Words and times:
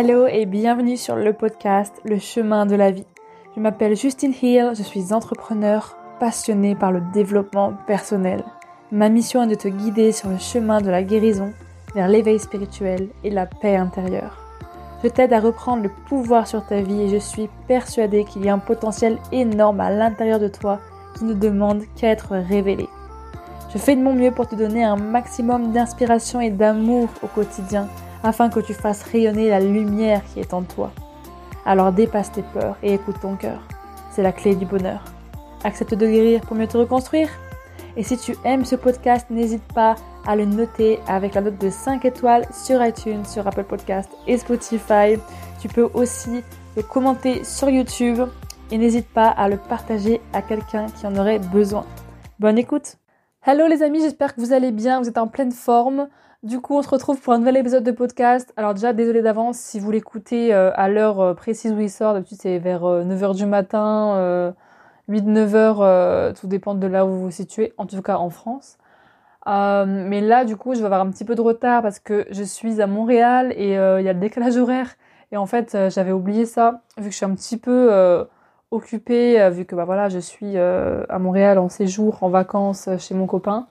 Hello 0.00 0.28
et 0.28 0.46
bienvenue 0.46 0.96
sur 0.96 1.16
le 1.16 1.32
podcast 1.32 1.92
Le 2.04 2.20
chemin 2.20 2.66
de 2.66 2.76
la 2.76 2.92
vie. 2.92 3.06
Je 3.56 3.60
m'appelle 3.60 3.96
Justine 3.96 4.32
Hill, 4.40 4.70
je 4.78 4.84
suis 4.84 5.12
entrepreneur 5.12 5.96
passionnée 6.20 6.76
par 6.76 6.92
le 6.92 7.02
développement 7.12 7.72
personnel. 7.88 8.44
Ma 8.92 9.08
mission 9.08 9.42
est 9.42 9.48
de 9.48 9.56
te 9.56 9.66
guider 9.66 10.12
sur 10.12 10.28
le 10.28 10.38
chemin 10.38 10.80
de 10.80 10.88
la 10.88 11.02
guérison 11.02 11.52
vers 11.96 12.06
l'éveil 12.06 12.38
spirituel 12.38 13.08
et 13.24 13.30
la 13.30 13.46
paix 13.46 13.74
intérieure. 13.74 14.38
Je 15.02 15.08
t'aide 15.08 15.32
à 15.32 15.40
reprendre 15.40 15.82
le 15.82 15.90
pouvoir 16.08 16.46
sur 16.46 16.64
ta 16.64 16.80
vie 16.80 17.02
et 17.02 17.08
je 17.08 17.16
suis 17.16 17.50
persuadée 17.66 18.22
qu'il 18.22 18.44
y 18.44 18.48
a 18.48 18.54
un 18.54 18.60
potentiel 18.60 19.18
énorme 19.32 19.80
à 19.80 19.90
l'intérieur 19.90 20.38
de 20.38 20.46
toi 20.46 20.78
qui 21.16 21.24
ne 21.24 21.34
demande 21.34 21.82
qu'à 21.96 22.10
être 22.10 22.36
révélé. 22.36 22.88
Je 23.74 23.78
fais 23.78 23.96
de 23.96 24.02
mon 24.02 24.14
mieux 24.14 24.30
pour 24.30 24.46
te 24.46 24.54
donner 24.54 24.84
un 24.84 24.94
maximum 24.94 25.72
d'inspiration 25.72 26.40
et 26.40 26.50
d'amour 26.50 27.08
au 27.24 27.26
quotidien 27.26 27.88
afin 28.22 28.48
que 28.48 28.60
tu 28.60 28.74
fasses 28.74 29.02
rayonner 29.02 29.50
la 29.50 29.60
lumière 29.60 30.22
qui 30.32 30.40
est 30.40 30.54
en 30.54 30.62
toi. 30.62 30.90
Alors 31.64 31.92
dépasse 31.92 32.32
tes 32.32 32.42
peurs 32.42 32.76
et 32.82 32.94
écoute 32.94 33.20
ton 33.20 33.36
cœur. 33.36 33.60
C'est 34.10 34.22
la 34.22 34.32
clé 34.32 34.54
du 34.54 34.64
bonheur. 34.64 35.04
Accepte 35.64 35.94
de 35.94 36.06
guérir 36.06 36.40
pour 36.42 36.56
mieux 36.56 36.66
te 36.66 36.76
reconstruire. 36.76 37.28
Et 37.96 38.02
si 38.02 38.16
tu 38.16 38.36
aimes 38.44 38.64
ce 38.64 38.76
podcast, 38.76 39.26
n'hésite 39.28 39.72
pas 39.72 39.96
à 40.26 40.36
le 40.36 40.44
noter 40.44 41.00
avec 41.06 41.34
la 41.34 41.40
note 41.40 41.58
de 41.58 41.70
5 41.70 42.04
étoiles 42.04 42.46
sur 42.52 42.84
iTunes, 42.84 43.24
sur 43.24 43.46
Apple 43.46 43.64
Podcast 43.64 44.10
et 44.26 44.38
Spotify. 44.38 45.18
Tu 45.60 45.68
peux 45.68 45.88
aussi 45.94 46.42
le 46.76 46.82
commenter 46.82 47.44
sur 47.44 47.68
YouTube 47.68 48.20
et 48.70 48.78
n'hésite 48.78 49.08
pas 49.08 49.28
à 49.28 49.48
le 49.48 49.56
partager 49.56 50.20
à 50.32 50.42
quelqu'un 50.42 50.86
qui 50.86 51.06
en 51.06 51.16
aurait 51.16 51.38
besoin. 51.38 51.84
Bonne 52.38 52.58
écoute 52.58 52.98
Hello 53.46 53.68
les 53.68 53.84
amis, 53.84 54.00
j'espère 54.00 54.34
que 54.34 54.40
vous 54.40 54.52
allez 54.52 54.72
bien, 54.72 55.00
vous 55.00 55.08
êtes 55.08 55.16
en 55.16 55.28
pleine 55.28 55.52
forme. 55.52 56.08
Du 56.42 56.60
coup, 56.60 56.74
on 56.74 56.82
se 56.82 56.88
retrouve 56.88 57.20
pour 57.20 57.32
un 57.32 57.38
nouvel 57.38 57.56
épisode 57.56 57.84
de 57.84 57.92
podcast. 57.92 58.52
Alors 58.56 58.74
déjà, 58.74 58.92
désolé 58.92 59.22
d'avance 59.22 59.58
si 59.58 59.78
vous 59.78 59.92
l'écoutez 59.92 60.52
euh, 60.52 60.72
à 60.74 60.88
l'heure 60.88 61.20
euh, 61.20 61.34
précise 61.34 61.72
où 61.72 61.78
il 61.78 61.88
sort. 61.88 62.14
D'habitude, 62.14 62.36
c'est 62.40 62.58
vers 62.58 62.82
9h 62.82 63.30
euh, 63.30 63.34
du 63.34 63.46
matin, 63.46 64.54
8-9h, 65.08 66.34
tout 66.34 66.48
dépend 66.48 66.74
de 66.74 66.86
là 66.88 67.06
où 67.06 67.10
vous 67.10 67.20
vous 67.22 67.30
situez, 67.30 67.72
en 67.78 67.86
tout 67.86 68.02
cas 68.02 68.16
en 68.16 68.28
France. 68.28 68.76
mais 69.46 70.20
là, 70.20 70.44
du 70.44 70.56
coup, 70.56 70.74
je 70.74 70.80
vais 70.80 70.86
avoir 70.86 71.00
un 71.00 71.10
petit 71.10 71.24
peu 71.24 71.36
de 71.36 71.40
retard 71.40 71.80
parce 71.82 72.00
que 72.00 72.26
je 72.32 72.42
suis 72.42 72.82
à 72.82 72.88
Montréal 72.88 73.52
et 73.56 73.74
il 73.74 74.04
y 74.04 74.08
a 74.08 74.12
le 74.12 74.20
décalage 74.20 74.56
horaire. 74.56 74.96
Et 75.30 75.36
en 75.36 75.46
fait, 75.46 75.76
j'avais 75.90 76.12
oublié 76.12 76.44
ça, 76.44 76.82
vu 76.96 77.04
que 77.04 77.10
je 77.12 77.16
suis 77.16 77.26
un 77.26 77.34
petit 77.34 77.56
peu 77.56 78.26
occupée, 78.70 79.48
vu 79.50 79.64
que 79.64 79.74
bah 79.74 79.84
voilà, 79.84 80.08
je 80.08 80.18
suis 80.18 80.56
à 80.58 81.18
Montréal 81.18 81.58
en 81.58 81.68
séjour, 81.68 82.22
en 82.22 82.28
vacances 82.28 82.88
chez 82.98 83.14
mon 83.14 83.26
copain. 83.26 83.66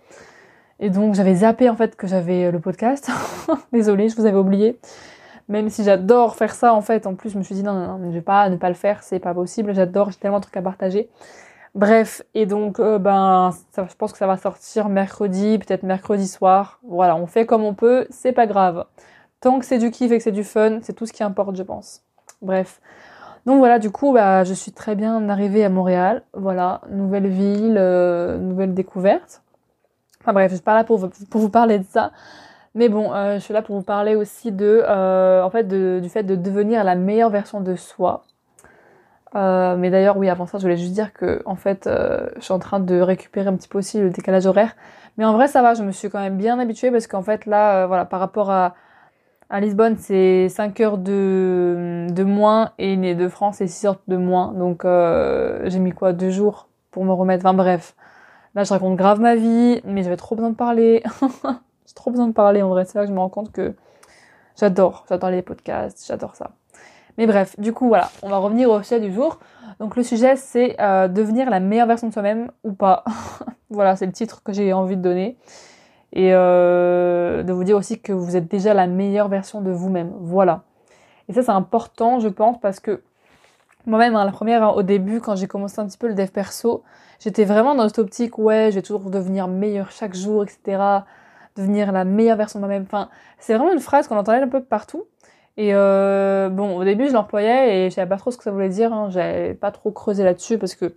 Et 0.80 0.90
donc 0.90 1.16
j'avais 1.16 1.36
zappé 1.36 1.70
en 1.70 1.76
fait 1.76 1.96
que 1.96 2.08
j'avais 2.08 2.46
euh, 2.46 2.52
le 2.52 2.60
podcast. 2.60 3.10
Désolée, 3.74 4.10
je 4.10 4.16
vous 4.16 4.26
avais 4.26 4.38
oublié. 4.38 4.80
Même 5.50 5.70
si 5.70 5.84
j'adore 5.84 6.36
faire 6.36 6.54
ça 6.54 6.74
en 6.74 6.82
fait, 6.82 7.08
en 7.08 7.16
plus 7.16 7.32
je 7.32 7.38
me 7.38 7.44
suis 7.44 7.56
dit 7.56 7.64
non 7.64 7.74
non 7.74 7.88
non, 7.88 7.98
mais 7.98 8.10
je 8.10 8.16
vais 8.16 8.22
pas 8.22 8.50
ne 8.50 8.58
pas 8.58 8.70
le 8.70 8.76
faire, 8.76 9.02
c'est 9.02 9.20
pas 9.20 9.34
possible. 9.34 9.74
J'adore, 9.74 10.12
j'ai 10.12 10.18
tellement 10.18 10.38
de 10.38 10.44
trucs 10.44 10.58
à 10.58 10.62
partager. 10.62 11.10
Bref, 11.74 12.24
et 12.34 12.46
donc 12.46 12.80
euh, 12.80 13.00
ben 13.00 13.52
je 13.76 13.96
pense 13.96 14.12
que 14.12 14.18
ça 14.18 14.28
va 14.28 14.38
sortir 14.38 14.90
mercredi, 14.90 15.58
peut-être 15.58 15.84
mercredi 15.84 16.28
soir. 16.28 16.80
Voilà, 16.84 17.16
on 17.16 17.28
fait 17.28 17.46
comme 17.46 17.64
on 17.64 17.74
peut, 17.74 18.08
c'est 18.10 18.34
pas 18.34 18.46
grave. 18.46 18.86
Tant 19.42 19.60
que 19.60 19.66
c'est 19.66 19.78
du 19.80 19.92
kiff 19.92 20.12
et 20.12 20.18
que 20.18 20.24
c'est 20.24 20.32
du 20.32 20.44
fun, 20.44 20.80
c'est 20.82 20.94
tout 20.94 21.06
ce 21.06 21.14
qui 21.14 21.24
importe, 21.24 21.56
je 21.56 21.64
pense. 21.64 22.04
Bref. 22.42 22.82
Donc 23.48 23.60
voilà, 23.60 23.80
du 23.80 23.92
coup, 23.92 24.12
bah, 24.12 24.44
je 24.44 24.54
suis 24.54 24.74
très 24.74 24.96
bien 24.96 25.30
arrivée 25.30 25.64
à 25.64 25.70
Montréal. 25.70 26.22
Voilà, 26.34 26.82
nouvelle 26.92 27.28
ville, 27.28 27.78
euh, 27.78 28.38
nouvelle 28.38 28.74
découverte. 28.74 29.42
Enfin 30.20 30.34
bref, 30.34 30.52
je 30.52 30.56
suis 30.58 30.64
pas 30.64 30.74
là 30.74 30.84
pour, 30.84 31.10
pour 31.30 31.40
vous 31.40 31.50
parler 31.50 31.80
de 31.80 31.86
ça. 31.90 32.12
Mais 32.76 32.90
bon, 32.90 33.14
euh, 33.14 33.36
je 33.36 33.40
suis 33.40 33.54
là 33.54 33.62
pour 33.62 33.78
vous 33.78 33.84
parler 33.84 34.16
aussi 34.18 34.52
de, 34.52 34.84
euh, 34.86 35.42
en 35.44 35.50
fait, 35.50 35.66
du 35.66 36.10
fait 36.10 36.24
de 36.24 36.36
devenir 36.36 36.84
la 36.84 36.96
meilleure 36.96 37.30
version 37.30 37.62
de 37.62 37.76
soi. 37.78 38.26
Mais 39.34 39.92
d'ailleurs, 39.92 40.18
oui, 40.18 40.30
avant 40.30 40.46
ça, 40.48 40.58
je 40.58 40.64
voulais 40.64 40.78
juste 40.78 40.94
dire 40.94 41.14
que, 41.14 41.44
en 41.46 41.56
fait, 41.56 41.88
je 41.88 42.42
suis 42.42 42.54
en 42.54 42.60
train 42.60 42.80
de 42.80 43.00
récupérer 43.00 43.48
un 43.48 43.56
petit 43.56 43.68
peu 43.68 43.78
aussi 43.78 44.00
le 44.00 44.10
décalage 44.10 44.48
horaire. 44.48 44.76
Mais 45.18 45.26
en 45.26 45.34
vrai, 45.34 45.48
ça 45.48 45.62
va, 45.62 45.76
je 45.76 45.84
me 45.84 45.92
suis 45.92 46.10
quand 46.10 46.20
même 46.20 46.38
bien 46.38 46.58
habituée 46.60 46.90
parce 46.90 47.06
qu'en 47.06 47.22
fait, 47.22 47.46
là, 47.46 47.86
voilà, 47.86 48.04
par 48.04 48.20
rapport 48.20 48.50
à, 48.50 48.74
à 49.50 49.60
Lisbonne, 49.60 49.98
c'est 49.98 50.50
5 50.50 50.80
heures 50.82 50.98
de, 50.98 52.08
de 52.10 52.24
moins 52.24 52.72
et 52.78 53.16
de 53.16 53.28
France, 53.28 53.58
c'est 53.58 53.68
6 53.68 53.86
heures 53.88 54.02
de 54.08 54.18
moins. 54.18 54.54
Donc, 54.54 54.84
j'ai 54.84 55.80
mis 55.80 55.92
quoi 55.92 56.14
Deux 56.14 56.32
jours 56.32 56.68
pour 56.92 57.06
me 57.06 57.14
remettre. 57.14 57.46
Enfin 57.46 57.54
bref. 57.54 57.96
Là, 58.56 58.64
je 58.64 58.74
raconte 58.74 58.96
grave 58.96 59.20
ma 59.20 59.36
vie, 59.36 59.82
mais 59.86 60.02
j'avais 60.02 60.18
trop 60.18 60.36
besoin 60.36 60.50
de 60.50 60.56
parler. 60.56 61.04
J'ai 61.86 61.94
trop 61.94 62.10
besoin 62.10 62.28
de 62.28 62.34
parler 62.34 62.64
en 62.64 62.70
vrai. 62.70 62.86
C'est 62.86 62.98
là 62.98 63.04
que 63.04 63.10
je 63.10 63.14
me 63.14 63.20
rends 63.20 63.30
compte 63.30 63.52
que 63.52 63.76
j'adore. 64.60 65.06
J'adore 65.08 65.30
les 65.30 65.44
podcasts, 65.44 66.06
j'adore 66.08 66.36
ça. 66.36 66.52
Mais 67.20 67.28
bref, 67.28 67.58
du 67.60 67.72
coup, 67.72 67.88
voilà, 67.88 68.10
on 68.24 68.30
va 68.30 68.38
revenir 68.38 68.70
au 68.72 68.82
sujet 68.82 69.00
du 69.00 69.14
jour. 69.14 69.40
Donc 69.80 69.96
le 69.96 70.02
sujet, 70.02 70.36
c'est 70.36 70.76
euh, 70.82 71.08
devenir 71.08 71.52
la 71.52 71.60
meilleure 71.60 71.86
version 71.86 72.08
de 72.08 72.14
soi-même 72.14 72.52
ou 72.64 72.74
pas. 72.74 73.04
voilà, 73.70 73.96
c'est 73.96 74.08
le 74.08 74.12
titre 74.12 74.42
que 74.44 74.52
j'ai 74.54 74.74
envie 74.74 74.98
de 74.98 75.02
donner. 75.02 75.38
Et 76.14 76.34
euh, 76.34 77.44
de 77.44 77.54
vous 77.54 77.64
dire 77.64 77.78
aussi 77.78 78.00
que 78.00 78.14
vous 78.14 78.36
êtes 78.36 78.50
déjà 78.50 78.74
la 78.74 78.88
meilleure 78.88 79.28
version 79.28 79.62
de 79.62 79.72
vous-même. 79.72 80.14
Voilà. 80.20 80.64
Et 81.30 81.34
ça, 81.34 81.44
c'est 81.44 81.52
important, 81.52 82.20
je 82.20 82.30
pense, 82.30 82.60
parce 82.60 82.80
que 82.80 83.02
moi-même, 83.86 84.16
hein, 84.16 84.26
la 84.26 84.32
première, 84.32 84.64
hein, 84.64 84.74
au 84.76 84.84
début, 84.84 85.22
quand 85.22 85.36
j'ai 85.36 85.48
commencé 85.48 85.80
un 85.80 85.88
petit 85.88 85.98
peu 85.98 86.08
le 86.08 86.14
dev 86.14 86.28
perso, 86.28 86.84
j'étais 87.20 87.46
vraiment 87.46 87.76
dans 87.76 87.88
cette 87.88 88.00
optique, 88.00 88.38
ouais, 88.38 88.70
je 88.70 88.76
vais 88.76 88.82
toujours 88.82 89.10
devenir 89.10 89.48
meilleur 89.48 89.92
chaque 89.92 90.16
jour, 90.16 90.44
etc. 90.44 90.82
Devenir 91.56 91.92
la 91.92 92.04
meilleure 92.06 92.38
version 92.38 92.60
de 92.60 92.66
moi-même. 92.66 92.84
Enfin, 92.84 93.10
c'est 93.40 93.56
vraiment 93.56 93.74
une 93.74 93.80
phrase 93.80 94.08
qu'on 94.08 94.18
entendait 94.18 94.42
un 94.42 94.48
peu 94.48 94.64
partout. 94.64 95.06
Et 95.58 95.74
euh, 95.74 96.50
bon, 96.50 96.78
au 96.78 96.84
début, 96.84 97.08
je 97.08 97.14
l'employais 97.14 97.86
et 97.86 97.90
je 97.90 97.96
savais 97.96 98.08
pas 98.08 98.18
trop 98.18 98.30
ce 98.30 98.38
que 98.38 98.44
ça 98.44 98.52
voulait 98.52 98.70
dire. 98.70 98.94
Hein. 98.94 99.10
J'avais 99.10 99.56
pas 99.56 99.72
trop 99.72 99.92
creusé 99.92 100.24
là-dessus 100.24 100.58
parce 100.58 100.76
que, 100.76 100.94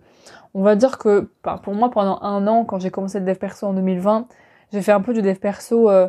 on 0.53 0.61
va 0.61 0.75
dire 0.75 0.97
que, 0.97 1.29
pour 1.63 1.73
moi, 1.73 1.89
pendant 1.89 2.19
un 2.21 2.45
an, 2.47 2.63
quand 2.65 2.79
j'ai 2.79 2.91
commencé 2.91 3.19
le 3.19 3.25
dev 3.25 3.35
perso 3.35 3.65
en 3.67 3.73
2020, 3.73 4.27
j'ai 4.71 4.81
fait 4.81 4.91
un 4.91 5.01
peu 5.01 5.13
du 5.13 5.21
dev 5.21 5.35
perso 5.35 5.89
euh, 5.89 6.07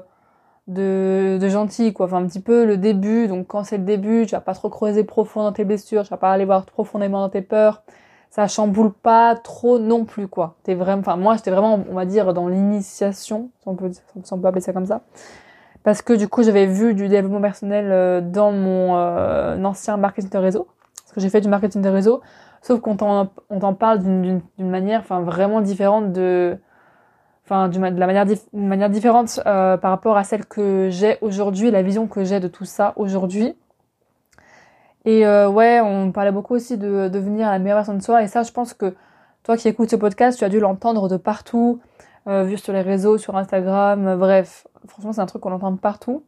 de, 0.67 1.39
de 1.41 1.49
gentil, 1.49 1.93
quoi. 1.93 2.07
Enfin, 2.07 2.19
un 2.19 2.27
petit 2.27 2.41
peu 2.41 2.65
le 2.65 2.77
début. 2.77 3.29
Donc, 3.29 3.47
quand 3.49 3.65
c'est 3.65 3.79
le 3.79 3.85
début, 3.85 4.27
tu 4.27 4.33
vas 4.33 4.41
pas 4.41 4.55
trop 4.55 4.71
creuser 4.71 5.05
profond 5.05 5.43
dans 5.43 5.53
tes 5.53 5.65
blessures, 5.65 6.05
tu 6.05 6.11
vas 6.11 6.17
pas 6.17 6.33
aller 6.33 6.45
voir 6.45 6.65
profondément 6.67 7.21
dans 7.21 7.31
tes 7.31 7.43
peurs 7.43 7.83
ça 8.33 8.49
chamboule 8.49 8.93
pas 8.95 9.37
trop 9.37 9.79
non 9.79 10.07
plus 10.07 10.27
quoi. 10.27 10.57
T'es 10.63 10.75
vraiment, 10.75 11.01
enfin 11.01 11.17
moi 11.17 11.37
j'étais 11.37 11.51
vraiment, 11.51 11.85
on 11.91 11.95
va 11.95 12.07
dire 12.07 12.33
dans 12.33 12.49
l'initiation, 12.49 13.51
si 13.61 13.69
on 13.69 13.75
peut, 13.77 13.91
si 13.93 14.33
on 14.33 14.39
peut 14.39 14.49
appeler 14.49 14.63
ça 14.63 14.73
comme 14.73 14.87
ça, 14.87 15.03
parce 15.83 16.01
que 16.01 16.15
du 16.15 16.29
coup 16.29 16.43
j'avais 16.43 16.65
vu 16.65 16.95
du 16.95 17.09
développement 17.09 17.43
personnel 17.43 17.93
euh, 17.93 18.23
dans 18.23 18.51
mon 18.51 18.97
euh, 18.97 19.63
ancien 19.63 19.99
marketing 19.99 20.31
de 20.31 20.39
réseau, 20.39 20.67
parce 21.03 21.13
que 21.13 21.21
j'ai 21.21 21.29
fait 21.29 21.43
du 21.43 21.49
marketing 21.49 21.83
de 21.83 21.91
réseau, 21.91 22.23
sauf 22.63 22.81
qu'on 22.81 22.97
t'en, 22.97 23.75
parle 23.75 23.99
d'une, 23.99 24.41
manière, 24.59 25.01
enfin 25.01 25.21
vraiment 25.21 25.61
différente 25.61 26.13
de, 26.13 26.57
enfin 27.45 27.69
de 27.69 27.79
la 27.79 28.07
manière, 28.07 28.27
manière 28.53 28.91
différente 28.91 29.41
euh, 29.47 29.77
par 29.77 29.91
rapport 29.91 30.17
à 30.17 30.25
celle 30.25 30.47
que 30.47 30.89
j'ai 30.91 31.19
aujourd'hui, 31.21 31.71
la 31.71 31.83
vision 31.83 32.07
que 32.07 32.25
j'ai 32.25 32.41
de 32.41 32.49
tout 32.49 32.65
ça 32.65 32.93
aujourd'hui. 32.97 33.55
Et 35.05 35.27
euh, 35.27 35.49
ouais, 35.49 35.81
on 35.81 36.13
parlait 36.13 36.33
beaucoup 36.33 36.55
aussi 36.55 36.79
de 36.79 37.09
devenir 37.09 37.51
la 37.51 37.59
meilleure 37.59 37.79
version 37.79 37.95
de 37.95 38.03
soi. 38.03 38.23
Et 38.23 38.29
ça, 38.29 38.43
je 38.43 38.53
pense 38.53 38.73
que 38.75 38.95
toi 39.43 39.57
qui 39.57 39.69
écoutes 39.69 39.91
ce 39.91 39.97
podcast, 39.97 40.39
tu 40.39 40.45
as 40.45 40.49
dû 40.49 40.61
l'entendre 40.61 41.09
de 41.09 41.17
partout, 41.17 41.81
euh, 42.29 42.45
vu 42.45 42.57
sur 42.57 42.73
les 42.73 42.83
réseaux, 42.83 43.19
sur 43.19 43.37
Instagram, 43.37 44.07
euh, 44.07 44.17
bref. 44.17 44.67
Franchement, 44.87 45.13
c'est 45.13 45.21
un 45.21 45.27
truc 45.27 45.43
qu'on 45.43 45.53
entend 45.53 45.75
partout. 45.77 46.23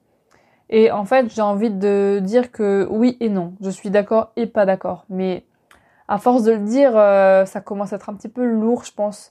Et 0.70 0.90
en 0.90 1.04
fait, 1.04 1.32
j'ai 1.32 1.42
envie 1.42 1.70
de 1.70 2.20
dire 2.22 2.50
que 2.50 2.86
oui 2.90 3.16
et 3.20 3.28
non. 3.28 3.54
Je 3.60 3.70
suis 3.70 3.90
d'accord 3.90 4.32
et 4.36 4.46
pas 4.46 4.66
d'accord. 4.66 5.04
Mais 5.08 5.44
à 6.08 6.18
force 6.18 6.42
de 6.42 6.52
le 6.52 6.60
dire, 6.60 6.92
ça 7.46 7.60
commence 7.60 7.92
à 7.92 7.96
être 7.96 8.08
un 8.08 8.14
petit 8.14 8.28
peu 8.28 8.44
lourd, 8.44 8.84
je 8.84 8.92
pense. 8.92 9.30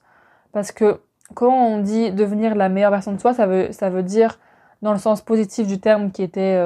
Parce 0.51 0.71
que 0.71 0.99
quand 1.33 1.53
on 1.53 1.79
dit 1.79 2.11
devenir 2.11 2.55
la 2.55 2.69
meilleure 2.69 2.91
version 2.91 3.13
de 3.13 3.19
soi, 3.19 3.33
ça 3.33 3.47
veut, 3.47 3.71
ça 3.71 3.89
veut 3.89 4.03
dire, 4.03 4.39
dans 4.81 4.93
le 4.93 4.99
sens 4.99 5.21
positif 5.21 5.67
du 5.67 5.79
terme 5.79 6.11
qui 6.11 6.23
était, 6.23 6.61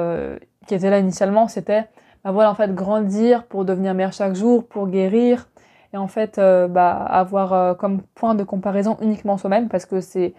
qui 0.66 0.74
était 0.74 0.90
là 0.90 0.98
initialement, 0.98 1.48
c'était 1.48 1.88
bah 2.24 2.32
voilà 2.32 2.50
en 2.50 2.54
fait 2.54 2.74
grandir 2.74 3.44
pour 3.44 3.64
devenir 3.64 3.94
meilleur 3.94 4.12
chaque 4.12 4.34
jour, 4.34 4.66
pour 4.66 4.88
guérir 4.88 5.48
et 5.92 5.96
en 5.96 6.08
fait 6.08 6.38
euh, 6.38 6.68
bah 6.68 6.92
avoir 6.92 7.52
euh, 7.52 7.74
comme 7.74 8.02
point 8.14 8.34
de 8.34 8.44
comparaison 8.44 8.96
uniquement 9.00 9.38
soi-même 9.38 9.68
parce 9.68 9.86
que 9.86 10.00
c'est 10.00 10.34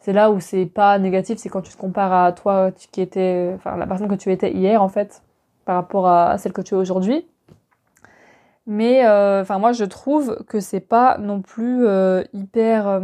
c'est 0.00 0.12
là 0.12 0.30
où 0.30 0.40
c'est 0.40 0.66
pas 0.66 0.98
négatif, 0.98 1.38
c'est 1.38 1.48
quand 1.48 1.62
tu 1.62 1.72
te 1.72 1.76
compares 1.76 2.12
à 2.12 2.32
toi 2.32 2.70
qui 2.92 3.00
était 3.00 3.52
enfin 3.56 3.76
la 3.76 3.86
personne 3.86 4.08
que 4.08 4.14
tu 4.14 4.32
étais 4.32 4.52
hier 4.52 4.82
en 4.82 4.88
fait 4.88 5.22
par 5.64 5.76
rapport 5.76 6.08
à 6.08 6.38
celle 6.38 6.52
que 6.52 6.62
tu 6.62 6.74
es 6.74 6.78
aujourd'hui. 6.78 7.26
Mais 8.68 9.04
euh, 9.06 9.42
enfin 9.42 9.58
moi 9.58 9.72
je 9.72 9.84
trouve 9.84 10.44
que 10.46 10.60
c'est 10.60 10.80
pas 10.80 11.18
non 11.18 11.42
plus 11.42 11.86
hyper 12.32 13.00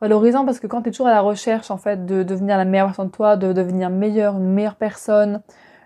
valorisant 0.00 0.44
parce 0.44 0.60
que 0.60 0.66
quand 0.66 0.82
tu 0.82 0.88
es 0.88 0.92
toujours 0.92 1.06
à 1.06 1.12
la 1.12 1.20
recherche 1.22 1.70
en 1.70 1.78
fait 1.78 2.04
de 2.04 2.22
devenir 2.22 2.58
la 2.58 2.64
meilleure 2.66 2.88
version 2.88 3.04
de 3.04 3.10
toi, 3.10 3.36
de 3.36 3.52
devenir 3.52 3.90
meilleure, 3.90 4.36
une 4.36 4.52
meilleure 4.52 4.76
personne, 4.76 5.42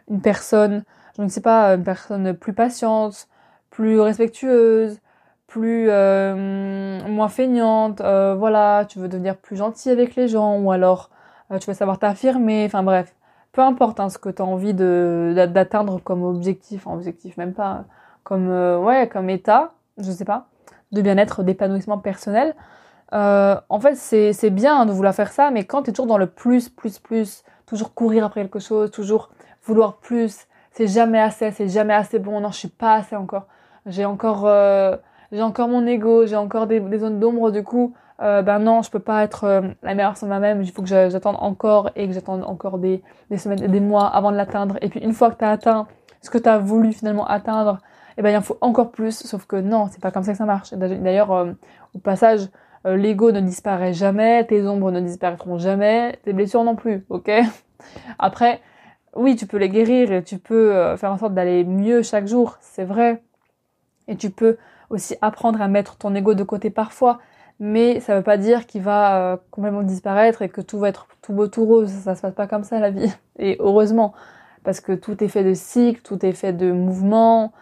une 0.08 0.20
personne 0.20 0.84
je 1.16 1.22
ne 1.22 1.28
sais 1.28 1.40
pas, 1.40 1.75
une 1.75 1.84
personne 1.84 2.34
plus 2.34 2.52
patiente, 2.55 3.28
plus 3.70 4.00
respectueuse, 4.00 5.00
plus 5.46 5.87
euh, 5.90 7.06
moins 7.08 7.28
feignante, 7.28 8.00
euh, 8.00 8.34
voilà, 8.34 8.84
tu 8.88 8.99
veux 8.99 9.08
devenir 9.08 9.37
plus 9.37 9.56
gentil 9.56 9.90
avec 9.90 10.17
les 10.17 10.28
gens, 10.28 10.58
ou 10.58 10.72
alors 10.72 11.10
euh, 11.50 11.58
tu 11.58 11.69
veux 11.69 11.75
savoir 11.75 11.99
t'affirmer, 11.99 12.64
enfin 12.67 12.82
bref, 12.82 13.14
peu 13.52 13.60
importe 13.62 14.00
hein, 14.00 14.08
ce 14.08 14.19
que 14.19 14.28
tu 14.28 14.43
as 14.43 14.44
envie 14.44 14.75
d'atteindre 14.75 16.00
comme 16.02 16.25
objectif, 16.25 16.87
en 16.87 16.94
objectif 16.94 17.37
même 17.37 17.55
pas, 17.55 17.84
comme 18.24 18.48
euh, 18.50 18.78
ouais, 18.78 19.08
comme 19.08 19.30
état, 19.30 19.72
je 19.98 20.10
sais 20.10 20.24
pas, 20.24 20.46
de 20.92 21.02
bien-être, 21.02 21.42
d'épanouissement 21.42 21.98
personnel. 21.98 22.54
Euh, 23.12 23.56
en 23.68 23.78
fait, 23.78 23.94
c'est 23.94 24.50
bien 24.50 24.86
de 24.86 24.92
vouloir 24.92 25.14
faire 25.14 25.30
ça, 25.30 25.50
mais 25.50 25.64
quand 25.64 25.82
tu 25.84 25.90
es 25.90 25.92
toujours 25.92 26.06
dans 26.06 26.18
le 26.18 26.26
plus, 26.26 26.68
plus, 26.68 26.98
plus, 26.98 27.44
toujours 27.66 27.94
courir 27.94 28.24
après 28.24 28.42
quelque 28.42 28.58
chose, 28.58 28.90
toujours 28.90 29.30
vouloir 29.62 29.98
plus, 29.98 30.46
c'est 30.72 30.88
jamais 30.88 31.20
assez, 31.20 31.50
c'est 31.52 31.68
jamais 31.68 31.94
assez 31.94 32.18
bon, 32.18 32.40
non, 32.40 32.50
je 32.50 32.58
suis 32.58 32.68
pas 32.68 32.94
assez 32.94 33.14
encore. 33.14 33.46
J'ai 33.86 34.04
encore, 34.04 34.46
euh, 34.46 34.96
j'ai 35.30 35.42
encore 35.42 35.68
mon 35.68 35.86
ego, 35.86 36.26
j'ai 36.26 36.36
encore 36.36 36.66
des, 36.66 36.80
des 36.80 36.98
zones 36.98 37.20
d'ombre, 37.20 37.50
du 37.52 37.62
coup, 37.62 37.94
euh, 38.22 38.42
ben 38.42 38.60
non, 38.60 38.82
je 38.82 38.90
peux 38.90 39.00
pas 39.00 39.24
être 39.24 39.44
euh, 39.44 39.60
la 39.82 39.94
meilleure 39.94 40.16
sur 40.16 40.28
moi-même, 40.28 40.62
il 40.62 40.70
faut 40.70 40.82
que 40.82 40.88
j'attende 40.88 41.36
encore 41.40 41.90
et 41.96 42.06
que 42.06 42.14
j'attende 42.14 42.44
encore 42.44 42.78
des, 42.78 43.02
des 43.30 43.38
semaines 43.38 43.66
des 43.66 43.80
mois 43.80 44.06
avant 44.06 44.30
de 44.30 44.36
l'atteindre. 44.36 44.76
Et 44.82 44.88
puis 44.88 45.00
une 45.00 45.12
fois 45.12 45.30
que 45.30 45.38
tu 45.38 45.44
as 45.44 45.50
atteint 45.50 45.86
ce 46.22 46.30
que 46.30 46.38
tu 46.38 46.48
as 46.48 46.58
voulu 46.58 46.92
finalement 46.92 47.26
atteindre, 47.26 47.80
eh 48.16 48.22
ben 48.22 48.31
il 48.31 48.37
en 48.37 48.43
faut 48.43 48.58
encore 48.61 48.90
plus, 48.90 49.25
sauf 49.25 49.46
que 49.46 49.56
non, 49.56 49.88
c'est 49.90 50.00
pas 50.00 50.11
comme 50.11 50.22
ça 50.22 50.32
que 50.32 50.38
ça 50.38 50.44
marche. 50.44 50.72
D'ailleurs, 50.75 51.32
euh, 51.32 51.52
au 51.94 51.99
passage, 51.99 52.49
l'ego 52.84 53.32
ne 53.32 53.40
disparaît 53.40 53.94
jamais, 53.94 54.44
tes 54.44 54.66
ombres 54.66 54.90
ne 54.90 55.00
disparaîtront 55.00 55.58
jamais, 55.58 56.19
tes 56.22 56.32
blessures 56.32 56.64
non 56.64 56.76
plus, 56.76 57.06
ok? 57.08 57.31
Après, 58.19 58.61
oui, 59.16 59.37
tu 59.37 59.46
peux 59.46 59.56
les 59.56 59.70
guérir 59.70 60.22
tu 60.25 60.38
peux 60.38 60.96
faire 60.96 61.12
en 61.12 61.19
sorte 61.19 61.34
d'aller 61.34 61.64
mieux 61.64 62.02
chaque 62.02 62.26
jour, 62.26 62.58
c'est 62.61 62.84
vrai. 62.84 63.22
Et 64.06 64.17
tu 64.17 64.31
peux 64.31 64.58
aussi 64.90 65.17
apprendre 65.22 65.62
à 65.62 65.69
mettre 65.69 65.96
ton 65.96 66.14
ego 66.14 66.34
de 66.34 66.44
côté 66.44 66.69
parfois 66.69 67.20
mais 67.60 68.00
ça 68.00 68.17
veut 68.17 68.22
pas 68.22 68.37
dire 68.37 68.67
qu'il 68.67 68.82
va 68.82 69.32
euh, 69.32 69.37
complètement 69.50 69.82
disparaître 69.82 70.43
et 70.43 70.49
que 70.49 70.60
tout 70.60 70.78
va 70.78 70.88
être 70.88 71.06
tout 71.22 71.32
beau 71.32 71.46
tout 71.46 71.64
rose. 71.64 71.90
Ça, 71.90 72.14
se 72.14 72.22
passe 72.22 72.34
pas 72.34 72.46
comme 72.46 72.64
ça 72.64 72.81
la 72.81 72.90
vie. 72.90 73.12
Et 73.38 73.56
heureusement, 73.60 74.12
parce 74.64 74.81
que 74.81 74.93
tout 74.93 75.22
est 75.22 75.28
fait 75.28 75.44
de 75.44 75.55
cycles, 75.55 76.02
tout 76.02 76.25
est 76.26 76.32
fait 76.32 76.52
de 76.52 76.72
mouvements. 76.72 77.52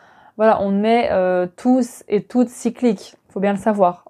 Voilà, 0.42 0.58
on 0.60 0.82
est 0.82 1.10
euh, 1.12 1.46
tous 1.56 2.02
et 2.08 2.24
toutes 2.24 2.48
cycliques. 2.48 3.14
Faut 3.28 3.38
bien 3.38 3.52
le 3.52 3.58
savoir. 3.58 4.06